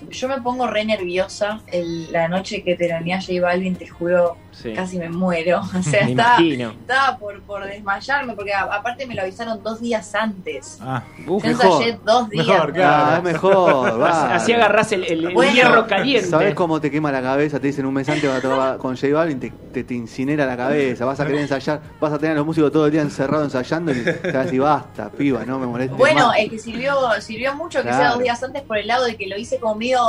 yo 0.09 0.27
me 0.27 0.41
pongo 0.41 0.67
re 0.67 0.85
nerviosa 0.85 1.61
el- 1.71 2.11
la 2.11 2.27
noche 2.27 2.63
que 2.63 2.75
teloneé 2.75 3.13
a 3.13 3.21
J 3.21 3.77
te 3.77 3.87
juro, 3.87 4.37
Sí. 4.53 4.73
casi 4.73 4.97
me 4.99 5.09
muero. 5.09 5.61
O 5.77 5.81
sea, 5.83 6.05
Me 6.05 6.11
estaba, 6.11 7.17
por, 7.19 7.41
por 7.41 7.65
desmayarme, 7.65 8.33
porque 8.33 8.53
a- 8.53 8.63
aparte 8.63 9.05
me 9.05 9.15
lo 9.15 9.23
avisaron 9.23 9.61
dos 9.63 9.81
días 9.81 10.13
antes. 10.15 10.77
Ah, 10.81 11.03
Uf, 11.27 11.43
Yo 11.43 11.49
mejor. 11.49 11.65
ensayé 11.83 11.99
dos 12.05 12.29
días. 12.29 12.47
Mejor, 12.47 12.73
claro. 12.73 13.05
Ah, 13.11 13.17
es 13.17 13.23
mejor, 13.23 14.01
va. 14.01 14.35
Así 14.35 14.53
agarrás 14.53 14.91
el, 14.91 15.03
el- 15.05 15.25
el 15.27 15.33
Bueno. 15.33 15.51
hierro 15.53 15.87
caliente. 15.87 16.27
¿Sabes 16.27 16.53
cómo 16.55 16.79
te 16.79 16.89
quema 16.91 17.11
la 17.11 17.21
cabeza? 17.21 17.59
Te 17.59 17.67
dicen 17.67 17.85
un 17.85 17.93
mes 17.93 18.07
antes 18.07 18.29
vas 18.29 18.39
a 18.39 18.41
tocar 18.41 18.77
con 18.77 18.95
J 18.95 19.13
Balvin, 19.13 19.39
te, 19.39 19.49
te, 19.49 19.83
te 19.83 19.93
incinera 19.93 20.45
la 20.45 20.55
cabeza, 20.55 21.03
vas 21.05 21.19
a 21.19 21.25
querer 21.25 21.41
ensayar, 21.41 21.81
vas 21.99 22.13
a 22.13 22.17
tener 22.19 22.33
a 22.33 22.37
los 22.37 22.45
músicos 22.45 22.71
todo 22.71 22.85
el 22.85 22.91
día 22.91 23.01
encerrados 23.01 23.45
ensayando 23.45 23.91
y 23.91 24.03
te 24.03 24.11
vas 24.27 24.35
a 24.35 24.43
decir, 24.43 24.61
basta, 24.61 25.09
piba, 25.09 25.43
no 25.45 25.57
me 25.59 25.65
molestes 25.67 25.97
Bueno, 25.97 26.27
más". 26.27 26.37
es 26.39 26.49
que 26.49 26.59
sirvió, 26.59 26.95
sirvió 27.19 27.55
mucho 27.55 27.81
que 27.81 27.89
sea 27.89 28.11
dos 28.11 28.19
días 28.19 28.41
antes 28.43 28.61
por 28.61 28.77
el 28.77 28.87
lado 28.87 29.05
de 29.05 29.15
que 29.15 29.27
lo 29.27 29.37
hice 29.37 29.59
como 29.59 29.75
medio 29.75 29.99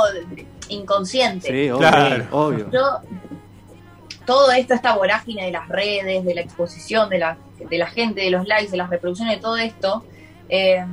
inconsciente. 0.69 1.47
Sí, 1.47 1.69
obvio, 1.69 1.77
Claro. 1.77 2.25
obvio. 2.31 2.71
Yo, 2.71 2.81
todo 4.25 4.51
esto, 4.51 4.73
esta 4.73 4.95
vorágine 4.95 5.45
de 5.45 5.51
las 5.51 5.67
redes, 5.67 6.23
de 6.25 6.35
la 6.35 6.41
exposición, 6.41 7.09
de 7.09 7.19
la, 7.19 7.37
de 7.59 7.77
la 7.77 7.87
gente, 7.87 8.21
de 8.21 8.29
los 8.29 8.47
likes, 8.47 8.71
de 8.71 8.77
las 8.77 8.89
reproducciones, 8.89 9.35
de 9.35 9.41
todo 9.41 9.57
esto, 9.57 10.03
eh, 10.49 10.85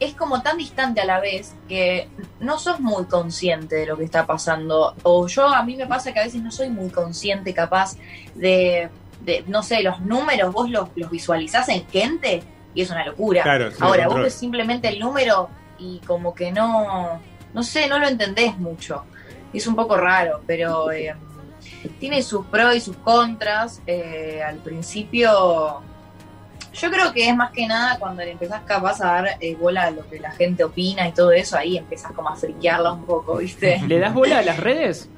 es 0.00 0.14
como 0.14 0.42
tan 0.42 0.56
distante 0.56 1.00
a 1.00 1.04
la 1.04 1.20
vez 1.20 1.54
que 1.68 2.08
no 2.40 2.58
sos 2.58 2.80
muy 2.80 3.04
consciente 3.04 3.76
de 3.76 3.86
lo 3.86 3.96
que 3.96 4.04
está 4.04 4.26
pasando. 4.26 4.94
O 5.04 5.28
yo, 5.28 5.46
a 5.46 5.62
mí 5.62 5.76
me 5.76 5.86
pasa 5.86 6.12
que 6.12 6.18
a 6.18 6.24
veces 6.24 6.42
no 6.42 6.50
soy 6.50 6.70
muy 6.70 6.90
consciente, 6.90 7.54
capaz, 7.54 7.96
de, 8.34 8.88
de 9.20 9.44
no 9.46 9.62
sé, 9.62 9.82
los 9.82 10.00
números, 10.00 10.52
vos 10.52 10.68
los, 10.68 10.88
los 10.96 11.10
visualizás 11.10 11.68
en 11.68 11.86
gente 11.86 12.42
y 12.74 12.82
es 12.82 12.90
una 12.90 13.06
locura. 13.06 13.42
Claro, 13.42 13.70
sí, 13.70 13.76
Ahora, 13.80 14.08
vos 14.08 14.20
ves 14.20 14.34
simplemente 14.34 14.88
el 14.88 14.98
número 14.98 15.48
y 15.78 16.00
como 16.00 16.34
que 16.34 16.50
no, 16.50 17.20
no 17.54 17.62
sé, 17.62 17.86
no 17.86 17.98
lo 17.98 18.08
entendés 18.08 18.58
mucho. 18.58 19.04
Es 19.52 19.66
un 19.66 19.76
poco 19.76 19.96
raro, 19.96 20.42
pero 20.46 20.90
eh, 20.90 21.14
tiene 22.00 22.22
sus 22.22 22.46
pros 22.46 22.74
y 22.76 22.80
sus 22.80 22.96
contras. 22.98 23.80
Eh, 23.86 24.40
al 24.46 24.56
principio, 24.58 25.80
yo 26.72 26.90
creo 26.90 27.12
que 27.12 27.28
es 27.28 27.36
más 27.36 27.50
que 27.52 27.66
nada 27.66 27.98
cuando 27.98 28.22
le 28.24 28.30
empezás 28.32 28.62
capaz 28.62 29.00
a 29.00 29.06
dar 29.06 29.28
eh, 29.40 29.54
bola 29.54 29.84
a 29.84 29.90
lo 29.90 30.08
que 30.08 30.18
la 30.20 30.30
gente 30.32 30.64
opina 30.64 31.06
y 31.08 31.12
todo 31.12 31.32
eso, 31.32 31.56
ahí 31.56 31.76
empezás 31.76 32.12
como 32.12 32.28
a 32.28 32.36
friquearla 32.36 32.92
un 32.92 33.04
poco, 33.04 33.36
¿viste? 33.38 33.80
¿Le 33.86 33.98
das 33.98 34.14
bola 34.14 34.38
a 34.38 34.42
las 34.42 34.58
redes? 34.58 35.08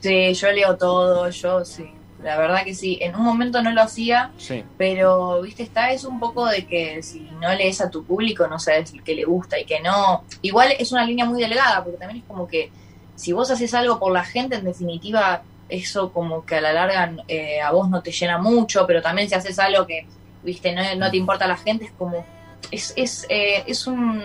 Sí, 0.00 0.32
yo 0.34 0.52
leo 0.52 0.76
todo, 0.76 1.28
yo 1.30 1.64
sí. 1.64 1.90
La 2.22 2.36
verdad 2.36 2.64
que 2.64 2.74
sí. 2.74 2.98
En 3.00 3.14
un 3.14 3.22
momento 3.22 3.62
no 3.62 3.70
lo 3.70 3.82
hacía, 3.82 4.32
Sí. 4.38 4.64
pero, 4.76 5.40
viste, 5.42 5.62
está 5.62 5.92
es 5.92 6.04
un 6.04 6.18
poco 6.18 6.46
de 6.46 6.66
que 6.66 7.00
si 7.02 7.20
no 7.40 7.52
lees 7.54 7.80
a 7.80 7.90
tu 7.90 8.04
público 8.04 8.48
no 8.48 8.58
sabes 8.58 8.92
qué 9.04 9.14
le 9.14 9.24
gusta 9.24 9.58
y 9.58 9.64
que 9.64 9.80
no. 9.80 10.24
Igual 10.42 10.72
es 10.78 10.90
una 10.90 11.04
línea 11.04 11.24
muy 11.24 11.40
delgada, 11.40 11.82
porque 11.84 11.98
también 11.98 12.20
es 12.22 12.26
como 12.26 12.48
que 12.48 12.72
si 13.18 13.32
vos 13.32 13.50
haces 13.50 13.74
algo 13.74 13.98
por 13.98 14.12
la 14.12 14.22
gente, 14.24 14.54
en 14.54 14.64
definitiva, 14.64 15.42
eso 15.68 16.12
como 16.12 16.46
que 16.46 16.54
a 16.54 16.60
la 16.60 16.72
larga 16.72 17.12
eh, 17.26 17.60
a 17.60 17.72
vos 17.72 17.90
no 17.90 18.00
te 18.00 18.12
llena 18.12 18.38
mucho, 18.38 18.86
pero 18.86 19.02
también 19.02 19.28
si 19.28 19.34
haces 19.34 19.58
algo 19.58 19.86
que, 19.86 20.06
viste, 20.44 20.72
no, 20.72 20.82
no 20.96 21.10
te 21.10 21.16
importa 21.16 21.44
a 21.44 21.48
la 21.48 21.56
gente, 21.56 21.86
es 21.86 21.90
como. 21.98 22.24
Es, 22.70 22.92
es, 22.96 23.26
eh, 23.28 23.64
es 23.66 23.88
un. 23.88 24.22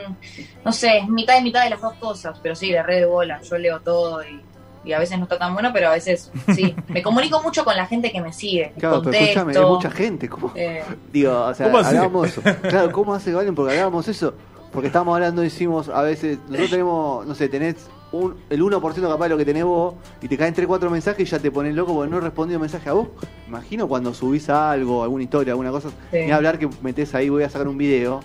No 0.64 0.72
sé, 0.72 1.00
es 1.00 1.08
mitad 1.08 1.40
y 1.40 1.42
mitad 1.42 1.64
de 1.64 1.72
las 1.72 1.82
dos 1.82 1.94
cosas, 1.96 2.40
pero 2.42 2.56
sí, 2.56 2.72
de 2.72 2.84
red 2.84 3.00
de 3.00 3.06
bola. 3.06 3.42
Yo 3.42 3.58
leo 3.58 3.80
todo 3.80 4.24
y. 4.24 4.42
y 4.86 4.94
a 4.94 5.00
veces 5.00 5.18
no 5.18 5.24
está 5.24 5.40
tan 5.40 5.54
bueno, 5.54 5.72
pero 5.74 5.88
a 5.88 5.94
veces 5.94 6.32
sí. 6.54 6.76
Me 6.88 7.02
comunico 7.02 7.42
mucho 7.42 7.66
con 7.66 7.76
la 7.76 7.88
gente 7.88 8.12
que 8.12 8.22
me 8.22 8.32
sigue. 8.32 8.74
Claro, 8.78 9.02
pero 9.02 9.18
escúchame, 9.18 9.58
hay 9.58 9.66
mucha 9.66 9.90
gente. 9.90 10.30
¿cómo? 10.30 10.52
eh, 10.56 10.84
Digo, 11.12 11.46
o 11.46 11.54
sea, 11.56 11.66
¿Cómo 11.66 11.80
hablábamos. 11.80 12.40
Claro, 12.70 12.92
¿cómo 12.92 13.16
hace 13.16 13.34
Valen? 13.34 13.56
Porque 13.56 13.72
hablábamos 13.72 14.08
eso. 14.08 14.36
Porque 14.72 14.88
estábamos 14.88 15.16
hablando, 15.16 15.42
decimos, 15.42 15.90
a 15.90 16.02
veces, 16.04 16.38
nosotros 16.46 16.70
tenemos, 16.70 17.28
no 17.28 17.36
sé, 17.36 17.48
tenés 17.48 17.88
un, 18.14 18.36
el 18.50 18.62
1% 18.64 18.80
capaz 19.10 19.26
de 19.26 19.30
lo 19.30 19.38
que 19.38 19.44
tenés 19.46 19.66
vos 19.66 19.96
y 20.22 20.28
te 20.28 20.38
caen 20.38 20.54
3, 20.54 20.66
4 20.68 20.90
mensajes 20.90 21.28
y 21.28 21.30
ya 21.30 21.40
te 21.40 21.52
pones 21.52 21.76
loco 21.76 21.94
porque 21.94 22.10
no 22.10 22.18
he 22.18 22.22
respondido 22.22 22.60
mensaje 22.60 22.90
a 22.90 22.94
vos. 22.94 23.08
Imagino 23.48 23.88
cuando 23.88 24.14
subís 24.14 24.50
algo, 24.50 25.04
alguna 25.04 25.24
historia, 25.24 25.52
alguna 25.54 25.72
cosa, 25.72 25.90
Sí. 26.12 26.20
ni 26.26 26.32
hablar 26.32 26.58
que 26.60 26.70
metés 26.82 27.14
ahí, 27.16 27.28
voy 27.30 27.44
a 27.44 27.50
sacar 27.50 27.68
un 27.68 27.78
video. 27.78 28.22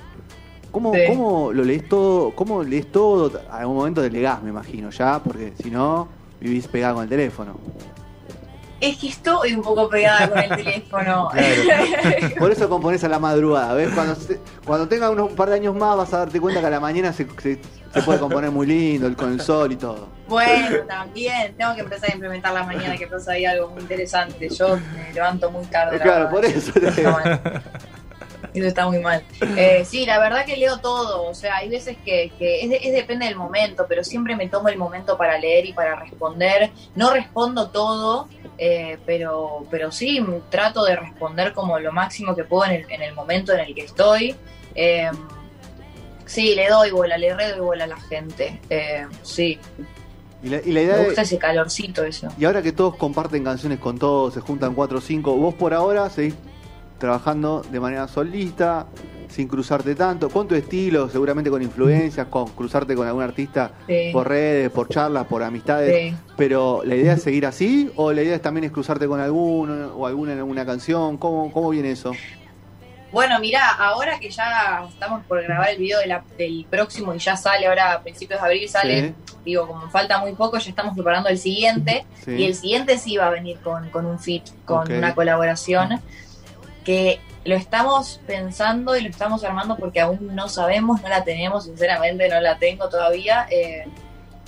¿Cómo, 0.71 0.93
Sí. 0.95 1.01
¿Cómo 1.09 1.53
lo 1.53 1.65
lees 1.65 1.89
todo? 1.89 2.33
¿Cómo 2.37 2.63
lees 2.63 2.93
todo? 2.93 3.41
A 3.51 3.59
algún 3.61 3.77
momento 3.77 4.03
delegás, 4.03 4.43
me 4.43 4.51
imagino, 4.51 4.91
ya, 4.91 5.19
porque 5.23 5.53
si 5.63 5.71
no, 5.71 6.07
vivís 6.41 6.69
pegado 6.69 6.97
con 6.97 7.05
el 7.05 7.09
teléfono. 7.11 7.57
Es 8.81 8.97
que 8.99 9.09
estoy 9.09 9.55
un 9.55 9.63
poco 9.63 9.89
pegada 9.89 10.29
con 10.29 10.39
el 10.39 10.49
teléfono. 10.65 11.31
Por 12.39 12.53
eso 12.53 12.69
componés 12.69 13.03
a 13.03 13.09
la 13.09 13.19
madrugada, 13.19 13.75
¿ves? 13.75 13.89
Cuando, 13.93 14.15
se- 14.15 14.39
cuando 14.65 14.87
tengas 14.87 15.11
unos 15.11 15.31
un 15.31 15.35
par 15.37 15.49
de 15.49 15.57
años 15.57 15.75
más 15.75 15.97
vas 15.97 16.13
a 16.15 16.19
darte 16.19 16.39
cuenta 16.41 16.61
que 16.61 16.67
a 16.67 16.71
la 16.71 16.79
mañana 16.79 17.13
se, 17.13 17.27
se- 17.43 17.61
se 17.93 18.03
puede 18.03 18.19
componer 18.19 18.51
muy 18.51 18.67
lindo, 18.67 19.07
el- 19.07 19.17
con 19.17 19.33
el 19.33 19.41
sol 19.41 19.73
y 19.73 19.77
todo. 19.77 20.09
bueno, 20.29 20.79
también 20.87 21.55
tengo 21.57 21.75
que 21.75 21.81
empezar 21.81 22.11
a 22.11 22.15
implementar 22.15 22.53
la 22.53 22.63
mañana 22.65 22.97
que 22.97 23.07
pasa 23.07 23.33
ahí 23.33 23.45
algo 23.47 23.69
muy 23.69 23.83
interesante. 23.83 24.49
Yo 24.51 24.77
me 24.77 25.13
levanto 25.15 25.51
muy 25.51 25.65
tarde. 25.67 25.97
la 25.99 26.03
Claro, 26.05 26.31
por 26.31 26.45
eso 26.45 26.73
te 26.73 26.89
Está 26.89 27.11
mal. 27.11 27.63
Eso 28.55 28.67
está 28.67 28.87
muy 28.87 28.99
mal. 29.01 29.23
Eh, 29.57 29.85
sí, 29.85 30.07
la 30.07 30.19
verdad 30.19 30.45
que 30.45 30.57
leo 30.57 30.79
todo. 30.79 31.25
O 31.29 31.35
sea, 31.35 31.57
hay 31.57 31.69
veces 31.69 31.97
que, 32.05 32.33
que 32.39 32.63
es, 32.63 32.71
de- 32.71 32.77
es 32.83 32.93
depende 32.93 33.27
del 33.27 33.37
momento, 33.37 33.87
pero 33.89 34.03
siempre 34.05 34.37
me 34.37 34.49
tomo 34.49 34.69
el 34.69 34.77
momento 34.79 35.17
para 35.19 35.39
leer 35.39 35.67
y 35.67 35.73
para 35.73 35.97
responder. 35.97 36.71
No 36.95 37.13
respondo 37.13 37.69
todo, 37.71 38.29
eh, 38.57 38.97
pero, 39.07 39.67
pero 39.71 39.91
sí 39.93 40.25
trato 40.51 40.85
de 40.85 40.97
responder 40.97 41.53
como 41.53 41.79
lo 41.79 41.93
máximo 41.93 42.35
que 42.35 42.45
puedo 42.45 42.71
en 42.71 42.83
el, 42.83 42.91
en 42.91 43.03
el 43.03 43.15
momento 43.15 43.53
en 43.53 43.61
el 43.61 43.75
que 43.75 43.83
estoy. 43.83 44.35
Eh, 44.75 45.11
sí, 46.29 46.55
le 46.55 46.69
doy 46.69 46.91
bola, 46.93 47.19
le 47.19 47.35
re 47.35 47.51
doy 47.53 47.61
bola 47.61 47.85
a 47.85 47.89
la 47.89 47.97
gente. 48.01 48.61
Eh, 48.71 49.07
sí, 49.23 49.59
Y 50.43 50.49
la, 50.51 50.59
y 50.65 50.71
la 50.73 50.83
idea 50.83 50.93
me 50.95 50.99
de- 51.01 51.05
gusta 51.07 51.23
ese 51.23 51.39
calorcito 51.39 52.05
eso. 52.05 52.29
y 52.39 52.45
ahora 52.45 52.63
que 52.63 52.71
todos 52.73 52.95
comparten 52.97 53.43
canciones 53.43 53.81
con 53.81 53.99
todos, 53.99 54.35
se 54.35 54.41
juntan 54.41 54.75
4 54.75 54.99
o 54.99 55.01
5, 55.01 55.35
vos 55.37 55.55
por 55.55 55.75
ahora 55.75 56.09
seguís 56.11 56.35
trabajando 56.99 57.63
de 57.71 57.81
manera 57.81 58.09
solista, 58.09 58.87
sin 59.29 59.47
cruzarte 59.47 59.95
tanto, 59.95 60.31
con 60.31 60.49
tu 60.49 60.55
estilo, 60.55 61.09
seguramente 61.09 61.49
con 61.51 61.63
influencias, 61.63 62.27
con 62.29 62.47
cruzarte 62.49 62.95
con 62.97 63.07
algún 63.07 63.23
artista 63.23 63.73
Sí. 63.87 64.11
por 64.13 64.27
redes, 64.29 64.71
por 64.71 64.89
charlas, 64.89 65.27
por 65.27 65.43
amistades. 65.43 66.13
Sí. 66.13 66.17
Pero 66.37 66.83
la 66.85 66.97
idea 66.97 67.13
es 67.13 67.23
seguir 67.23 67.47
así 67.47 67.91
o 67.95 68.13
la 68.13 68.23
idea 68.23 68.35
es 68.35 68.43
también 68.43 68.65
es 68.65 68.73
cruzarte 68.73 69.07
con 69.07 69.21
alguno 69.21 69.93
o 69.97 70.07
alguna 70.07 70.33
en 70.33 70.39
alguna 70.39 70.65
canción. 70.67 71.19
¿Cómo, 71.19 71.53
cómo 71.53 71.71
viene 71.71 71.91
eso? 71.93 72.13
Bueno, 73.11 73.39
mira, 73.41 73.71
ahora 73.71 74.19
que 74.21 74.29
ya 74.31 74.85
estamos 74.89 75.25
por 75.27 75.43
grabar 75.43 75.71
el 75.71 75.79
video 75.79 75.99
de 76.01 76.07
la- 76.07 76.23
del 76.37 76.67
próximo 76.69 77.15
y 77.15 77.19
ya 77.19 77.37
sale, 77.37 77.67
ahora 77.67 77.93
a 77.93 78.03
principios 78.03 78.41
de 78.41 78.47
abril 78.47 78.69
sale, 78.69 79.15
digo, 79.45 79.67
como 79.67 79.89
falta 79.91 80.19
muy 80.19 80.33
poco, 80.35 80.59
ya 80.59 80.69
estamos 80.71 80.95
preparando 80.95 81.29
el 81.31 81.39
siguiente. 81.39 82.05
Sí. 82.25 82.33
Y 82.33 82.45
el 82.45 82.55
siguiente 82.55 82.99
sí 82.99 83.17
va 83.17 83.29
a 83.29 83.31
venir 83.31 83.59
con, 83.61 83.89
con 83.91 84.05
un 84.05 84.19
fit, 84.19 84.45
con 84.67 84.93
una 84.93 85.15
colaboración, 85.15 86.01
que 86.85 87.19
lo 87.45 87.55
estamos 87.55 88.21
pensando 88.27 88.95
y 88.95 89.01
lo 89.01 89.09
estamos 89.09 89.43
armando 89.43 89.77
porque 89.77 90.01
aún 90.01 90.35
no 90.35 90.49
sabemos, 90.51 91.01
no 91.01 91.09
la 91.09 91.25
tenemos, 91.25 91.65
sinceramente 91.65 92.29
no 92.29 92.41
la 92.41 92.59
tengo 92.59 92.91
todavía. 92.91 93.47
Eh, 93.51 93.87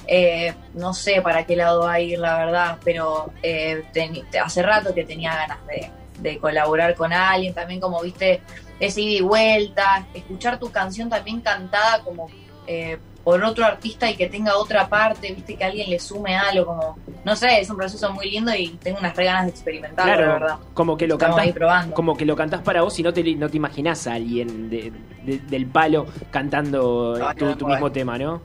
eh, 0.06 0.54
no 0.74 0.92
sé 0.92 1.22
para 1.22 1.44
qué 1.46 1.56
lado 1.56 1.84
va 1.84 1.94
a 1.94 2.00
ir, 2.00 2.18
la 2.18 2.36
verdad, 2.36 2.78
pero 2.84 3.32
eh, 3.42 3.84
teni- 3.94 4.24
hace 4.42 4.60
rato 4.62 4.92
que 4.94 5.04
tenía 5.04 5.34
ganas 5.34 5.64
de, 5.66 5.90
de 6.20 6.38
colaborar 6.38 6.94
con 6.94 7.12
alguien, 7.12 7.54
también 7.54 7.80
como 7.80 8.00
viste, 8.02 8.40
ese 8.78 9.00
ida 9.00 9.18
y 9.18 9.20
vuelta, 9.22 10.06
escuchar 10.14 10.58
tu 10.58 10.70
canción 10.70 11.08
también 11.08 11.40
cantada 11.40 12.02
como 12.02 12.28
eh, 12.66 12.98
por 13.24 13.42
otro 13.44 13.66
artista 13.66 14.10
y 14.10 14.16
que 14.16 14.28
tenga 14.28 14.56
otra 14.56 14.88
parte, 14.88 15.32
viste, 15.34 15.54
que 15.56 15.62
alguien 15.64 15.90
le 15.90 15.98
sume 15.98 16.36
algo, 16.36 16.64
como, 16.64 16.98
no 17.22 17.36
sé, 17.36 17.60
es 17.60 17.68
un 17.68 17.76
proceso 17.76 18.10
muy 18.12 18.30
lindo 18.30 18.54
y 18.54 18.68
tengo 18.82 18.98
unas 18.98 19.14
re 19.14 19.24
ganas 19.26 19.44
de 19.44 19.50
experimentarlo, 19.50 20.26
la 20.26 20.32
verdad. 20.32 20.58
Como 20.72 20.96
que 20.96 21.06
lo 21.06 21.14
Estamos 21.16 21.36
cantás 21.36 21.46
ahí 21.48 21.52
probando. 21.52 21.94
como 21.94 22.16
que 22.16 22.24
lo 22.24 22.34
cantás 22.34 22.62
para 22.62 22.80
vos 22.82 22.98
y 22.98 23.02
no 23.02 23.12
te, 23.12 23.22
no 23.34 23.48
te 23.50 23.56
imaginás 23.58 24.06
a 24.06 24.14
alguien 24.14 24.70
de- 24.70 24.90
de- 25.24 25.38
del 25.38 25.66
palo 25.66 26.06
cantando 26.30 27.16
No, 27.18 27.34
tu, 27.34 27.44
no, 27.44 27.56
tu 27.58 27.66
no, 27.66 27.72
mismo 27.74 27.92
tema, 27.92 28.16
¿no? 28.18 28.40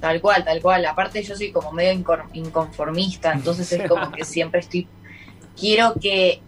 Tal 0.00 0.20
cual, 0.20 0.44
tal 0.44 0.60
cual. 0.62 0.84
Aparte 0.86 1.22
yo 1.22 1.34
soy 1.34 1.50
como 1.50 1.72
medio 1.72 1.92
inconformista, 2.34 3.32
entonces 3.32 3.72
es 3.72 3.82
como 3.88 4.12
que 4.12 4.24
siempre 4.24 4.60
estoy... 4.60 4.86
Quiero 5.58 5.94
que, 6.00 6.40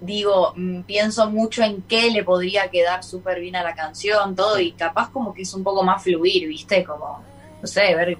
digo, 0.00 0.52
mm, 0.56 0.82
pienso 0.84 1.30
mucho 1.30 1.62
en 1.62 1.82
qué 1.84 2.10
le 2.10 2.24
podría 2.24 2.70
quedar 2.70 3.02
súper 3.04 3.40
bien 3.40 3.56
a 3.56 3.62
la 3.64 3.74
canción, 3.74 4.34
todo, 4.36 4.58
y 4.60 4.74
capaz 4.74 5.10
como 5.10 5.32
que 5.34 5.42
es 5.42 5.54
un 5.54 5.64
poco 5.64 5.82
más 5.84 6.02
fluir, 6.02 6.48
¿viste? 6.48 6.84
Como, 6.84 7.26
no 7.60 7.68
sé, 7.68 7.94
ver, 7.94 8.18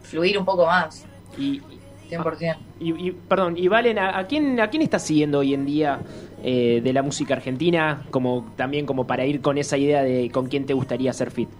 fluir 0.00 0.38
un 0.38 0.44
poco 0.44 0.66
más, 0.66 1.08
Y, 1.36 1.82
100%. 2.08 2.62
y, 2.78 3.08
y- 3.08 3.12
perdón, 3.12 3.56
y 3.56 3.68
Valen, 3.68 3.98
¿a, 3.98 4.18
a 4.18 4.26
quién, 4.26 4.60
¿a 4.60 4.70
quién 4.70 4.82
estás 4.82 5.04
siguiendo 5.04 5.38
hoy 5.40 5.54
en 5.54 5.64
día 5.66 6.04
eh, 6.40 6.80
de 6.82 6.92
la 6.92 7.02
música 7.02 7.34
argentina? 7.34 8.06
Como 8.10 8.52
también 8.56 8.86
como 8.86 9.06
para 9.06 9.26
ir 9.26 9.40
con 9.42 9.58
esa 9.58 9.76
idea 9.78 10.02
de 10.02 10.30
con 10.30 10.46
quién 10.48 10.66
te 10.66 10.74
gustaría 10.74 11.10
hacer 11.10 11.30
fit. 11.30 11.54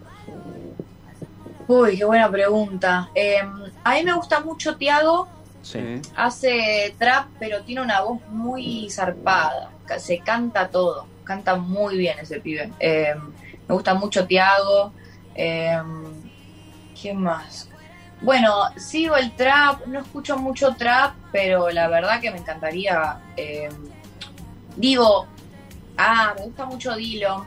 Uy, 1.66 1.96
qué 1.98 2.04
buena 2.04 2.30
pregunta. 2.30 3.10
Eh, 3.14 3.38
a 3.84 3.94
mí 3.94 4.02
me 4.04 4.14
gusta 4.14 4.40
mucho 4.40 4.76
Tiago, 4.76 5.32
Sí. 5.66 6.00
Hace 6.14 6.94
trap, 6.96 7.26
pero 7.40 7.62
tiene 7.64 7.80
una 7.80 8.00
voz 8.02 8.20
muy 8.28 8.88
zarpada. 8.88 9.72
Se 9.98 10.20
canta 10.20 10.68
todo. 10.68 11.08
Canta 11.24 11.56
muy 11.56 11.96
bien 11.98 12.16
ese 12.20 12.38
pibe. 12.38 12.70
Eh, 12.78 13.14
me 13.66 13.74
gusta 13.74 13.94
mucho 13.94 14.26
Tiago. 14.28 14.92
Eh, 15.34 15.76
¿Quién 17.00 17.20
más? 17.20 17.68
Bueno, 18.20 18.52
sigo 18.76 19.16
el 19.16 19.34
trap. 19.34 19.86
No 19.86 20.00
escucho 20.00 20.38
mucho 20.38 20.76
trap, 20.76 21.14
pero 21.32 21.68
la 21.70 21.88
verdad 21.88 22.20
que 22.20 22.30
me 22.30 22.38
encantaría. 22.38 23.18
eh, 23.36 23.68
digo, 24.76 25.26
ah, 25.98 26.32
me 26.38 26.44
gusta 26.44 26.64
mucho. 26.64 26.92
Eh, 26.94 26.96
Dillon. 26.98 27.44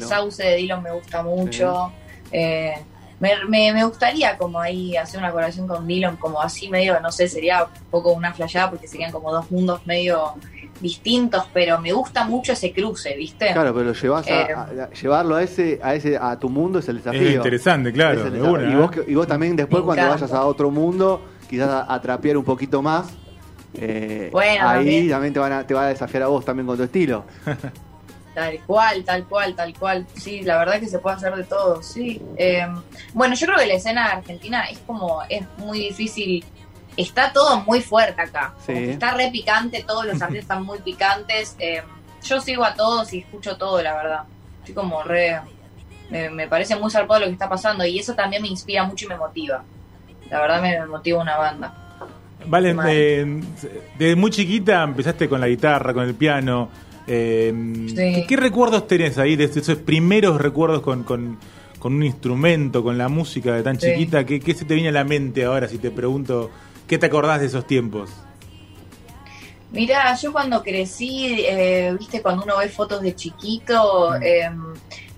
Sauce 0.00 0.42
de 0.42 0.56
Dillon 0.56 0.82
me 0.82 0.90
gusta 0.90 1.22
mucho. 1.22 1.92
Eh, 2.32 2.74
me, 3.20 3.30
me, 3.48 3.72
me 3.72 3.84
gustaría 3.84 4.36
como 4.38 4.58
ahí 4.60 4.96
hacer 4.96 5.18
una 5.20 5.30
colaboración 5.30 5.68
con 5.68 5.86
Dylan, 5.86 6.16
como 6.16 6.40
así 6.40 6.68
medio, 6.68 6.98
no 7.00 7.12
sé, 7.12 7.28
sería 7.28 7.64
un 7.64 7.70
poco 7.90 8.12
una 8.12 8.32
flayada 8.34 8.70
porque 8.70 8.88
serían 8.88 9.12
como 9.12 9.30
dos 9.32 9.50
mundos 9.50 9.86
medio 9.86 10.32
distintos, 10.80 11.44
pero 11.52 11.78
me 11.78 11.92
gusta 11.92 12.24
mucho 12.24 12.52
ese 12.52 12.72
cruce, 12.72 13.14
¿viste? 13.16 13.52
Claro, 13.52 13.74
pero 13.74 13.92
llevas 13.92 14.26
a, 14.26 14.30
Eh. 14.30 14.52
a- 14.54 14.60
a- 14.84 14.90
llevarlo 14.90 15.36
a 15.36 15.42
ese, 15.42 15.78
a 15.82 15.94
ese, 15.94 16.16
a 16.16 16.38
tu 16.38 16.48
mundo 16.48 16.78
es 16.78 16.88
el 16.88 16.96
desafío. 16.96 17.20
Es 17.28 17.34
interesante, 17.34 17.92
claro, 17.92 18.20
Es 18.20 18.26
el 18.26 18.32
de 18.32 18.38
desafío. 18.38 18.58
una. 18.58 18.72
y, 18.72 18.74
vos, 18.76 18.96
¿eh? 18.96 19.04
y 19.08 19.14
vos 19.14 19.26
también 19.26 19.54
después 19.56 19.82
cuando 19.82 20.08
vayas 20.08 20.32
a 20.32 20.44
otro 20.46 20.70
mundo, 20.70 21.20
quizás 21.50 21.68
a, 21.68 21.92
a 21.94 22.00
trapear 22.00 22.36
un 22.38 22.44
poquito 22.44 22.80
más. 22.80 23.10
eh, 23.74 24.30
Bueno, 24.32 24.66
ahí 24.68 24.76
también. 24.78 25.10
también, 25.10 25.34
te, 25.34 25.40
van 25.40 25.52
a, 25.52 25.66
te 25.66 25.74
va 25.74 25.82
a 25.84 25.88
desafiar 25.88 26.22
a 26.22 26.28
vos 26.28 26.44
también 26.44 26.66
con 26.66 26.76
tu 26.78 26.82
estilo. 26.84 27.24
Tal 28.40 28.58
cual, 28.60 29.04
tal 29.04 29.24
cual, 29.24 29.54
tal 29.54 29.74
cual. 29.78 30.06
Sí, 30.16 30.40
la 30.40 30.56
verdad 30.56 30.80
que 30.80 30.86
se 30.88 30.98
puede 30.98 31.16
hacer 31.16 31.36
de 31.36 31.44
todo, 31.44 31.82
sí. 31.82 32.22
Eh, 32.38 32.66
bueno, 33.12 33.34
yo 33.34 33.46
creo 33.46 33.58
que 33.58 33.66
la 33.66 33.74
escena 33.74 34.06
argentina 34.06 34.64
es 34.64 34.78
como, 34.78 35.22
es 35.28 35.42
muy 35.58 35.78
difícil. 35.80 36.42
Está 36.96 37.32
todo 37.34 37.60
muy 37.60 37.82
fuerte 37.82 38.22
acá. 38.22 38.54
Sí. 38.64 38.72
está 38.72 39.10
re 39.12 39.30
picante, 39.30 39.84
todos 39.86 40.06
los 40.06 40.14
artistas 40.22 40.42
están 40.44 40.64
muy 40.64 40.78
picantes. 40.78 41.54
Eh, 41.58 41.82
yo 42.24 42.40
sigo 42.40 42.64
a 42.64 42.72
todos 42.74 43.12
y 43.12 43.18
escucho 43.18 43.58
todo, 43.58 43.82
la 43.82 43.94
verdad. 43.94 44.20
Estoy 44.60 44.74
como 44.74 45.02
re. 45.02 45.38
Me, 46.08 46.30
me 46.30 46.48
parece 46.48 46.76
muy 46.76 46.90
zarpado 46.90 47.20
lo 47.20 47.26
que 47.26 47.32
está 47.32 47.48
pasando 47.48 47.84
y 47.84 47.98
eso 47.98 48.14
también 48.14 48.40
me 48.40 48.48
inspira 48.48 48.84
mucho 48.84 49.04
y 49.04 49.08
me 49.08 49.16
motiva. 49.18 49.62
La 50.30 50.40
verdad 50.40 50.62
me, 50.62 50.80
me 50.80 50.86
motiva 50.86 51.20
una 51.20 51.36
banda. 51.36 51.74
Valen, 52.46 52.76
Mal. 52.76 52.88
eh, 52.90 53.40
desde 53.98 54.16
muy 54.16 54.30
chiquita 54.30 54.82
empezaste 54.82 55.28
con 55.28 55.42
la 55.42 55.46
guitarra, 55.48 55.92
con 55.92 56.04
el 56.04 56.14
piano. 56.14 56.70
Eh, 57.12 57.52
¿qué, 57.96 58.24
qué 58.28 58.36
recuerdos 58.36 58.86
tenés 58.86 59.18
ahí 59.18 59.34
de 59.36 59.44
esos 59.44 59.76
primeros 59.78 60.40
recuerdos 60.40 60.80
con, 60.82 61.02
con- 61.02 61.38
con 61.80 61.94
un 61.94 62.02
instrumento, 62.04 62.82
con 62.82 62.98
la 62.98 63.08
música 63.08 63.54
de 63.54 63.62
tan 63.62 63.80
Sí. 63.80 63.86
chiquita? 63.90 64.24
¿Qué, 64.24 64.38
qué 64.38 64.54
se 64.54 64.64
te 64.64 64.74
viene 64.74 64.90
a 64.90 64.92
la 64.92 65.02
mente 65.04 65.44
ahora 65.44 65.66
si 65.66 65.78
te 65.78 65.90
pregunto 65.90 66.50
qué 66.86 66.98
te 66.98 67.06
acordás 67.06 67.40
de 67.40 67.46
esos 67.46 67.66
tiempos? 67.66 68.10
Mira, 69.72 70.14
yo 70.16 70.32
cuando 70.32 70.62
crecí, 70.62 71.44
eh, 71.48 71.94
viste, 71.98 72.20
cuando 72.22 72.42
uno 72.42 72.58
ve 72.58 72.68
fotos 72.68 73.00
de 73.02 73.14
chiquito, 73.14 74.10
Mm. 74.18 74.22
eh, 74.22 74.50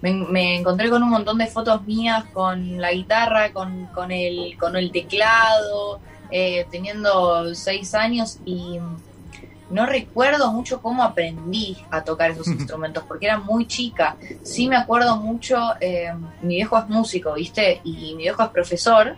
me, 0.02 0.12
me 0.12 0.56
encontré 0.58 0.90
con 0.90 1.02
un 1.02 1.08
montón 1.10 1.38
de 1.38 1.46
fotos 1.46 1.84
mías 1.86 2.24
con 2.32 2.78
la 2.80 2.92
guitarra, 2.92 3.52
con, 3.52 3.86
con, 3.94 4.12
el, 4.12 4.56
con 4.58 4.76
el 4.76 4.90
teclado, 4.92 6.00
eh, 6.30 6.66
teniendo 6.70 7.54
seis 7.54 7.94
años 7.94 8.38
y 8.44 8.78
no 9.72 9.86
recuerdo 9.86 10.52
mucho 10.52 10.80
cómo 10.80 11.02
aprendí 11.02 11.76
a 11.90 12.04
tocar 12.04 12.30
esos 12.30 12.46
instrumentos 12.48 13.04
porque 13.08 13.26
era 13.26 13.38
muy 13.38 13.66
chica. 13.66 14.16
Sí 14.42 14.68
me 14.68 14.76
acuerdo 14.76 15.16
mucho, 15.16 15.58
eh, 15.80 16.12
mi 16.42 16.56
viejo 16.56 16.78
es 16.78 16.88
músico, 16.88 17.34
viste, 17.34 17.80
y 17.84 18.14
mi 18.14 18.22
viejo 18.24 18.42
es 18.42 18.50
profesor. 18.50 19.16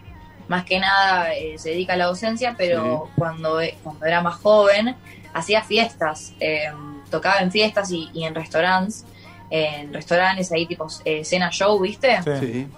Más 0.49 0.65
que 0.65 0.79
nada 0.79 1.33
eh, 1.35 1.57
se 1.59 1.71
dedica 1.71 1.95
a 1.95 1.97
la 1.97 2.07
docencia, 2.07 2.55
pero 2.57 3.09
cuando, 3.17 3.61
eh, 3.61 3.79
cuando 3.83 4.05
era 4.05 4.21
más 4.21 4.37
joven 4.37 4.95
hacía 5.33 5.63
fiestas, 5.63 6.33
eh, 6.41 6.71
tocaba 7.11 7.41
en 7.41 7.51
fiestas 7.51 7.91
y, 7.91 8.09
y 8.15 8.25
en 8.25 8.35
restaurantes, 8.35 9.05
en 9.51 9.93
restaurantes 9.93 10.51
ahí 10.53 10.67
tipo 10.67 10.87
eh, 11.05 11.25
cena 11.25 11.51
show, 11.51 11.79
¿viste? 11.81 12.21
Sí. 12.41 12.69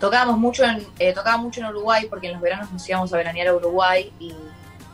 Tocábamos 0.00 0.38
mucho 0.38 0.64
en, 0.64 0.86
eh, 0.98 1.12
tocaba 1.12 1.36
mucho 1.36 1.60
en 1.60 1.66
Uruguay 1.66 2.06
porque 2.08 2.28
en 2.28 2.34
los 2.34 2.42
veranos 2.42 2.70
nos 2.72 2.88
íbamos 2.88 3.12
a 3.12 3.16
veranear 3.16 3.48
a 3.48 3.54
Uruguay 3.54 4.12
y, 4.18 4.32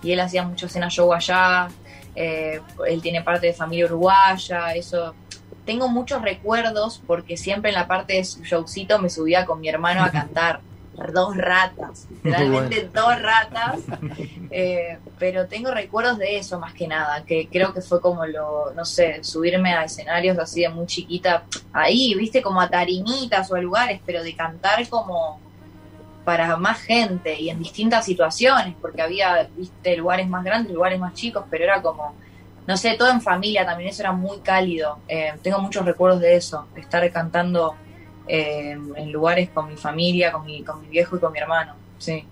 y 0.04 0.12
él 0.12 0.20
hacía 0.20 0.44
mucho 0.44 0.68
cena 0.68 0.88
show 0.88 1.12
allá, 1.12 1.68
eh, 2.14 2.60
él 2.86 3.02
tiene 3.02 3.22
parte 3.22 3.48
de 3.48 3.52
familia 3.52 3.86
uruguaya, 3.86 4.74
eso. 4.74 5.14
Tengo 5.64 5.88
muchos 5.88 6.20
recuerdos 6.20 7.02
porque 7.06 7.38
siempre 7.38 7.70
en 7.70 7.76
la 7.76 7.88
parte 7.88 8.14
de 8.14 8.24
su 8.24 8.44
showcito 8.44 8.98
me 8.98 9.08
subía 9.08 9.46
con 9.46 9.60
mi 9.60 9.68
hermano 9.68 10.04
a 10.04 10.10
cantar. 10.10 10.60
Dos 11.12 11.36
ratas, 11.36 12.06
literalmente 12.22 12.88
dos 12.94 13.20
ratas. 13.20 13.80
Eh, 14.52 14.96
pero 15.18 15.48
tengo 15.48 15.72
recuerdos 15.72 16.18
de 16.18 16.38
eso 16.38 16.60
más 16.60 16.72
que 16.72 16.86
nada, 16.86 17.24
que 17.24 17.48
creo 17.48 17.74
que 17.74 17.80
fue 17.80 18.00
como 18.00 18.24
lo, 18.26 18.72
no 18.76 18.84
sé, 18.84 19.24
subirme 19.24 19.74
a 19.74 19.82
escenarios 19.82 20.38
así 20.38 20.60
de 20.60 20.68
muy 20.68 20.86
chiquita, 20.86 21.42
ahí, 21.72 22.14
viste, 22.14 22.42
como 22.42 22.60
a 22.60 22.70
tarimitas 22.70 23.50
o 23.50 23.56
a 23.56 23.60
lugares, 23.60 24.00
pero 24.06 24.22
de 24.22 24.36
cantar 24.36 24.88
como 24.88 25.40
para 26.24 26.56
más 26.56 26.80
gente 26.80 27.38
y 27.38 27.50
en 27.50 27.58
distintas 27.58 28.04
situaciones, 28.04 28.74
porque 28.80 29.02
había, 29.02 29.48
viste, 29.56 29.96
lugares 29.96 30.28
más 30.28 30.42
grandes, 30.42 30.72
lugares 30.72 30.98
más 30.98 31.12
chicos, 31.14 31.44
pero 31.50 31.64
era 31.64 31.82
como, 31.82 32.14
no 32.66 32.76
sé, 32.76 32.96
todo 32.96 33.10
en 33.10 33.20
familia 33.20 33.66
también, 33.66 33.90
eso 33.90 34.02
era 34.02 34.12
muy 34.12 34.38
cálido. 34.38 34.98
Eh, 35.06 35.34
tengo 35.42 35.58
muchos 35.58 35.84
recuerdos 35.84 36.20
de 36.20 36.36
eso, 36.36 36.66
de 36.74 36.80
estar 36.80 37.08
cantando 37.12 37.74
eh, 38.26 38.78
en 38.96 39.12
lugares 39.12 39.50
con 39.50 39.68
mi 39.68 39.76
familia, 39.76 40.32
con 40.32 40.46
mi, 40.46 40.62
con 40.62 40.80
mi 40.80 40.88
viejo 40.88 41.16
y 41.16 41.20
con 41.20 41.32
mi 41.32 41.38
hermano, 41.38 41.74
sí, 41.98 42.24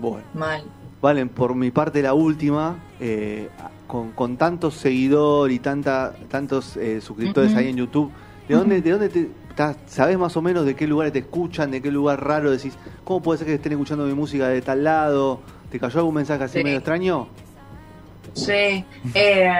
Bueno. 0.00 0.24
mal. 0.32 0.64
Valen, 1.02 1.28
por 1.28 1.54
mi 1.54 1.70
parte 1.70 2.00
la 2.00 2.14
última, 2.14 2.78
eh, 2.98 3.50
con, 3.86 4.12
con 4.12 4.38
tantos 4.38 4.72
seguidores 4.72 5.54
y 5.54 5.58
tanta, 5.58 6.14
tantos 6.30 6.78
suscriptores 7.02 7.54
ahí 7.56 7.68
en 7.68 7.76
YouTube, 7.76 8.10
¿de 8.48 8.54
dónde, 8.54 8.80
de 8.80 8.90
dónde 8.90 9.08
te, 9.10 9.28
sabes 9.86 10.18
más 10.18 10.36
o 10.36 10.42
menos 10.42 10.64
de 10.66 10.74
qué 10.76 10.86
lugares 10.86 11.12
te 11.12 11.20
escuchan, 11.20 11.70
de 11.70 11.80
qué 11.82 11.90
lugar 11.90 12.22
raro 12.24 12.50
decís, 12.50 12.74
cómo 13.04 13.22
puede 13.22 13.38
ser 13.38 13.46
que 13.46 13.54
estén 13.54 13.72
escuchando 13.72 14.04
mi 14.04 14.14
música 14.14 14.48
de 14.48 14.60
tal 14.62 14.84
lado? 14.84 15.40
¿Te 15.70 15.78
cayó 15.80 15.98
algún 16.00 16.14
mensaje 16.14 16.44
así 16.44 16.58
Sí. 16.58 16.64
medio 16.64 16.78
extraño? 16.78 17.28
Sí, 18.32 18.84
eh, 19.14 19.52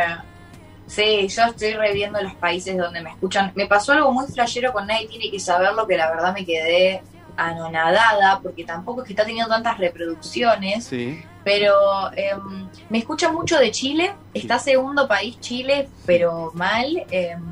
sí, 0.87 1.29
yo 1.29 1.43
estoy 1.45 1.73
reviendo 1.75 2.21
los 2.23 2.35
países 2.35 2.77
donde 2.77 3.01
me 3.03 3.11
escuchan. 3.11 3.53
Me 3.55 3.67
pasó 3.67 3.93
algo 3.93 4.13
muy 4.13 4.27
flashero 4.27 4.73
con 4.73 4.87
Nadie 4.87 5.07
Tiene 5.09 5.31
que 5.31 5.39
Saberlo, 5.39 5.87
que 5.87 5.97
la 5.97 6.11
verdad 6.11 6.35
me 6.35 6.45
quedé 6.45 7.03
anonadada, 7.37 8.41
porque 8.43 8.65
tampoco 8.65 9.03
es 9.03 9.07
que 9.09 9.13
está 9.13 9.25
teniendo 9.25 9.51
tantas 9.53 9.79
reproducciones, 9.79 10.85
Sí. 10.85 11.21
pero 11.45 11.75
em, 12.17 12.69
me 12.91 12.99
escucha 12.99 13.31
mucho 13.33 13.59
de 13.59 13.71
Chile, 13.71 14.13
está 14.33 14.59
segundo 14.59 15.07
país 15.09 15.39
Chile, 15.41 15.89
pero 16.07 16.51
mal. 16.55 17.05
em, 17.11 17.43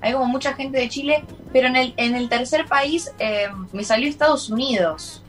hay 0.00 0.12
como 0.12 0.26
mucha 0.26 0.54
gente 0.54 0.78
de 0.78 0.88
Chile, 0.88 1.24
pero 1.52 1.68
en 1.68 1.76
el, 1.76 1.94
en 1.96 2.14
el 2.14 2.28
tercer 2.28 2.66
país 2.66 3.10
em, 3.18 3.66
me 3.72 3.84
salió 3.84 4.08
Estados 4.08 4.48
Unidos. 4.50 5.22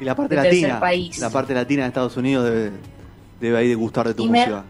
Y 0.00 0.04
la 0.04 0.14
parte 0.14 0.34
El 0.34 0.42
tercer 0.42 0.60
latina, 0.62 0.80
país. 0.80 1.18
la 1.18 1.30
parte 1.30 1.54
latina 1.54 1.82
de 1.82 1.88
Estados 1.88 2.16
Unidos 2.16 2.44
debe, 2.44 2.72
debe 3.40 3.58
ahí 3.58 3.68
de 3.68 3.74
gustar 3.74 4.06
de 4.08 4.14
tu 4.14 4.24
Y 4.24 4.28
me- 4.28 4.40
música. 4.40 4.64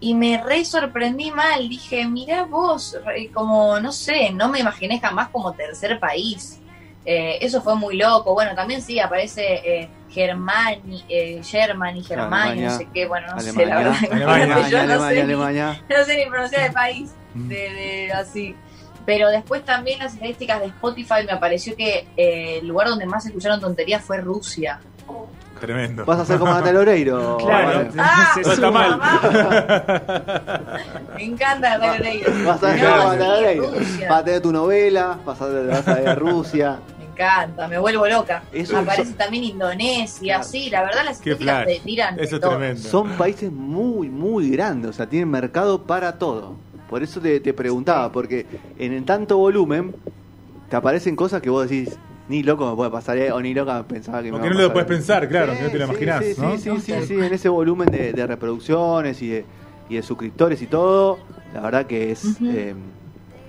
y 0.00 0.14
me 0.14 0.42
re 0.42 0.64
sorprendí 0.64 1.30
mal. 1.30 1.68
Dije, 1.68 2.06
mira 2.06 2.44
vos, 2.44 2.96
re- 3.04 3.30
como 3.32 3.78
no 3.80 3.92
sé, 3.92 4.30
no 4.32 4.48
me 4.48 4.58
imaginé 4.60 4.98
jamás 4.98 5.28
como 5.28 5.52
tercer 5.52 5.98
país. 6.00 6.58
Eh, 7.04 7.38
eso 7.40 7.62
fue 7.62 7.76
muy 7.76 7.96
loco. 7.96 8.34
Bueno, 8.34 8.54
también 8.54 8.82
sí 8.82 8.98
aparece 9.00 9.42
eh, 9.64 9.88
Germani, 10.10 11.02
eh, 11.08 11.40
Germany, 11.42 12.02
Germania, 12.02 12.70
no 12.70 12.76
sé 12.76 12.88
qué. 12.92 13.06
Bueno, 13.06 13.28
no 13.34 13.40
sé, 13.40 13.64
la 13.66 13.76
verdad. 13.78 13.94
Alemania, 14.10 14.68
yo 14.68 14.78
Alemania, 14.80 14.96
no 14.96 15.08
sé, 15.08 15.14
ni- 15.14 15.20
Alemania. 15.20 15.82
no 15.88 16.04
sé 16.04 16.16
ni 16.16 16.30
pronunciar 16.30 16.66
el 16.66 16.72
país 16.72 17.10
de, 17.34 17.54
de 17.54 18.12
así. 18.12 18.54
Pero 19.06 19.28
después 19.28 19.64
también 19.64 19.98
las 19.98 20.14
estadísticas 20.14 20.60
de 20.60 20.66
Spotify 20.66 21.24
me 21.26 21.32
apareció 21.32 21.74
que 21.76 22.06
eh, 22.16 22.58
el 22.60 22.68
lugar 22.68 22.88
donde 22.88 23.06
más 23.06 23.24
escucharon 23.26 23.60
tonterías 23.60 24.02
fue 24.04 24.18
Rusia. 24.20 24.78
Tremendo. 25.60 26.04
Vas 26.06 26.18
a 26.20 26.22
hacer 26.22 26.38
como 26.38 26.52
Natalia 26.54 26.80
Oreiro. 26.80 27.36
Claro. 27.36 27.88
¡Ah! 27.98 28.30
Se 28.34 28.40
No 28.40 28.52
está 28.52 28.66
suma. 28.68 28.88
mal. 28.88 28.98
mamá. 28.98 30.00
Me 31.16 31.24
encanta 31.24 31.70
Natalia 31.78 32.00
Oreiro. 32.00 32.32
Vas 32.46 32.62
a 32.62 32.76
No, 32.76 33.14
Natalia 33.14 33.28
Oreiro. 33.38 33.70
Rusia. 33.72 34.08
Vas 34.08 34.20
a 34.20 34.24
tener 34.24 34.40
tu 34.40 34.52
novela, 34.52 35.18
vas 35.24 35.40
a, 35.42 35.46
vas 35.46 35.88
a 35.88 35.94
ver 35.94 36.18
Rusia. 36.18 36.78
Me 36.98 37.04
encanta, 37.24 37.68
me 37.68 37.78
vuelvo 37.78 38.06
loca. 38.06 38.42
Eso- 38.52 38.78
Aparece 38.78 39.12
también 39.12 39.44
Indonesia, 39.44 40.36
Claro. 40.36 40.44
sí, 40.44 40.70
la 40.70 40.82
verdad 40.82 41.04
las 41.04 41.20
flash. 41.20 41.66
te 41.66 41.80
tiran 41.80 42.16
de 42.16 42.24
Eso 42.24 42.36
es 42.36 42.40
todo. 42.40 42.50
tremendo. 42.56 42.88
Son 42.88 43.10
países 43.10 43.52
muy, 43.52 44.08
muy 44.08 44.50
grandes, 44.50 44.90
o 44.90 44.92
sea, 44.94 45.06
tienen 45.06 45.30
mercado 45.30 45.82
para 45.82 46.18
todo. 46.18 46.54
Por 46.90 47.02
eso 47.02 47.20
te, 47.20 47.38
te 47.40 47.54
preguntaba, 47.54 48.10
porque 48.12 48.44
en 48.78 48.92
el 48.92 49.04
tanto 49.04 49.38
volumen 49.38 49.94
te 50.68 50.74
aparecen 50.76 51.14
cosas 51.16 51.40
que 51.40 51.48
vos 51.48 51.68
decís, 51.70 51.96
ni 52.28 52.42
loco 52.42 52.68
me 52.68 52.76
puede 52.76 52.90
pasar, 52.90 53.16
eh, 53.16 53.30
o 53.32 53.40
ni 53.40 53.54
loca 53.54 53.84
pensaba 53.86 54.18
que 54.18 54.26
me 54.26 54.32
Porque 54.32 54.48
a 54.48 54.50
no 54.52 54.60
lo 54.60 54.72
puedes 54.72 54.88
pensar, 54.88 55.28
claro, 55.28 55.52
Sí, 55.52 55.58
que 55.58 55.64
no 55.64 55.70
te 55.70 55.78
lo 55.78 55.84
imaginás, 55.84 56.24
sí, 56.24 56.34
¿no? 56.36 56.56
Sí, 56.58 56.58
sí, 56.58 56.80
sí, 56.80 57.06
sí, 57.06 57.14
en 57.14 57.32
ese 57.32 57.48
volumen 57.48 57.88
de, 57.90 58.12
de 58.12 58.26
reproducciones 58.26 59.22
y 59.22 59.28
de, 59.28 59.44
y 59.88 59.94
de 59.96 60.02
suscriptores 60.02 60.60
y 60.62 60.66
todo, 60.66 61.18
la 61.54 61.60
verdad 61.60 61.86
que 61.86 62.10
es 62.12 62.40
eh, 62.42 62.74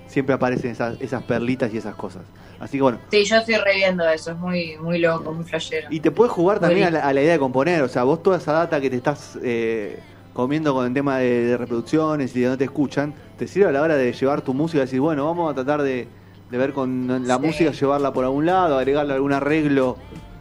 siempre 0.06 0.34
aparecen 0.34 0.70
esas, 0.70 1.00
esas 1.00 1.22
perlitas 1.24 1.72
y 1.74 1.78
esas 1.78 1.94
cosas. 1.96 2.22
Así 2.60 2.78
que 2.78 2.82
bueno, 2.82 2.98
Sí, 3.10 3.24
yo 3.24 3.36
estoy 3.38 3.56
reviendo 3.56 4.08
eso, 4.08 4.30
es 4.30 4.36
muy, 4.36 4.76
muy 4.78 4.98
loco, 5.00 5.32
muy 5.32 5.44
flashero. 5.44 5.88
y 5.90 5.98
te 5.98 6.12
puedes 6.12 6.32
jugar 6.32 6.60
también 6.60 6.86
a 6.86 6.90
la, 6.90 7.00
a 7.00 7.12
la 7.12 7.20
idea 7.22 7.32
de 7.32 7.38
componer, 7.40 7.82
o 7.82 7.88
sea, 7.88 8.04
vos 8.04 8.22
toda 8.22 8.36
esa 8.38 8.52
data 8.52 8.80
que 8.80 8.88
te 8.88 8.96
estás 8.96 9.36
eh, 9.42 9.98
comiendo 10.32 10.72
con 10.74 10.86
el 10.86 10.94
tema 10.94 11.18
de, 11.18 11.44
de 11.46 11.56
reproducciones 11.56 12.34
y 12.36 12.40
de 12.40 12.46
dónde 12.46 12.58
te 12.58 12.64
escuchan, 12.64 13.14
te 13.38 13.46
sirve 13.46 13.68
a 13.68 13.72
la 13.72 13.82
hora 13.82 13.96
de 13.96 14.12
llevar 14.12 14.40
tu 14.42 14.54
música 14.54 14.78
y 14.78 14.86
decir, 14.86 15.00
bueno, 15.00 15.26
vamos 15.26 15.50
a 15.50 15.54
tratar 15.54 15.82
de, 15.82 16.08
de 16.50 16.58
ver 16.58 16.72
con 16.72 17.26
la 17.26 17.36
Sí. 17.36 17.42
música, 17.46 17.70
llevarla 17.72 18.12
por 18.12 18.24
algún 18.24 18.46
lado, 18.46 18.78
agregarle 18.78 19.12
algún 19.14 19.32
arreglo 19.32 19.96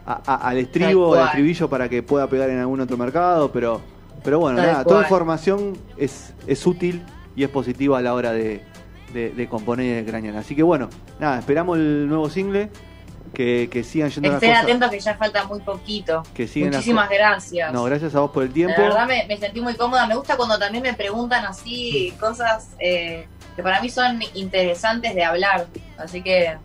a- 0.06 0.22
a- 0.26 0.48
al 0.50 0.58
estribo, 0.58 1.14
al 1.16 1.26
estribillo 1.28 1.70
para 1.70 1.88
que 1.90 2.04
pueda 2.04 2.28
pegar 2.28 2.50
en 2.50 2.60
algún 2.60 2.80
otro 2.82 2.98
mercado, 2.98 3.52
pero, 3.52 3.82
pero 4.24 4.40
bueno, 4.40 4.58
Tal 4.58 4.68
nada, 4.68 4.84
toda 4.84 5.02
información 5.04 5.78
es, 5.98 6.34
es 6.48 6.66
útil 6.66 7.04
y 7.36 7.44
es 7.44 7.50
positiva 7.50 8.00
a 8.00 8.02
la 8.02 8.14
hora 8.14 8.32
de, 8.34 8.62
de- 9.14 9.32
de 9.32 9.48
componer 9.50 9.86
y 9.86 9.90
de 10.04 10.06
crañar. 10.10 10.36
Así 10.38 10.56
que 10.56 10.64
bueno, 10.64 10.90
nada, 11.20 11.40
esperamos 11.40 11.78
el 11.78 12.08
nuevo 12.08 12.30
single, 12.30 12.70
que, 13.34 13.70
que 13.72 13.84
sigan 13.84 14.10
yendo 14.10 14.34
Estén 14.34 14.54
atentos 14.56 14.89
que 14.91 15.00
ya 15.00 15.15
falta 15.15 15.46
muy 15.46 15.60
poquito. 15.62 16.24
Que 16.34 16.44
Muchísimas 16.56 17.10
gracias. 17.10 17.72
No, 17.74 17.84
gracias 17.86 18.13
a 18.15 18.20
vos 18.20 18.32
por 18.32 18.44
el 18.44 18.50
La 18.50 18.54
tiempo. 18.54 18.82
verdad 18.82 19.08
me, 19.08 19.26
me 19.28 19.38
sentí 19.38 19.62
muy 19.62 19.76
cómoda. 19.76 20.06
Me 20.08 20.15
gusta 20.15 20.36
cuando 20.38 20.58
también 20.60 20.84
me 20.84 20.94
preguntan 20.94 21.46
así 21.46 22.13
cosas 22.20 22.70
eh, 22.80 23.28
que 23.56 23.63
para 23.63 23.82
mí 23.82 23.89
son 23.89 24.20
interesantes 24.34 25.15
de 25.15 25.24
hablar. 25.24 25.67
Así 25.98 26.22
que 26.22 26.58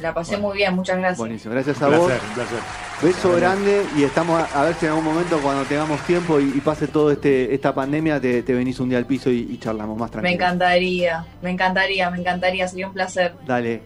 la 0.00 0.14
pasé 0.14 0.32
Bueno. 0.36 0.48
muy 0.48 0.56
bien. 0.58 0.74
Muchas 0.74 0.96
gracias. 0.98 1.18
Buenísimo, 1.18 1.54
gracias 1.54 1.80
a 1.82 1.88
Un 1.88 1.96
vos. 1.98 2.06
placer, 2.06 2.28
un 2.28 2.34
placer. 2.34 2.58
Beso 3.02 3.32
grande 3.34 3.82
y 3.96 4.04
estamos 4.04 4.40
a, 4.40 4.60
a 4.60 4.64
ver 4.64 4.74
si 4.76 4.86
en 4.86 4.92
algún 4.92 5.04
momento 5.06 5.40
cuando 5.42 5.64
tengamos 5.64 6.00
tiempo 6.02 6.38
y, 6.38 6.44
y 6.54 6.60
pase 6.60 6.86
todo 6.86 7.10
este 7.10 7.52
esta 7.52 7.74
pandemia 7.74 8.20
te, 8.20 8.44
te 8.44 8.54
venís 8.54 8.78
un 8.78 8.90
día 8.90 8.98
al 8.98 9.06
piso 9.06 9.28
y, 9.28 9.40
y 9.50 9.58
charlamos 9.58 9.98
más 9.98 10.08
Me 10.10 10.12
tranquilo. 10.20 10.34
encantaría, 10.34 11.26
me 11.42 11.50
encantaría, 11.50 12.10
me 12.10 12.18
encantaría. 12.20 12.68
Sería 12.68 12.86
un 12.86 12.92
placer. 12.92 13.34
Dale. 13.44 13.82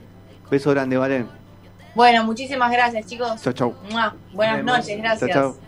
Beso 0.50 0.70
grande, 0.70 0.98
Valen. 0.98 1.45
Bueno, 1.96 2.24
muchísimas 2.24 2.70
gracias, 2.70 3.06
chicos. 3.06 3.40
Chau, 3.40 3.54
chau. 3.54 3.74
Mua. 3.90 4.14
Buenas 4.34 4.62
Nos 4.62 4.76
noches, 4.76 4.98
gracias. 4.98 5.30
Chau, 5.32 5.52
chau. 5.54 5.65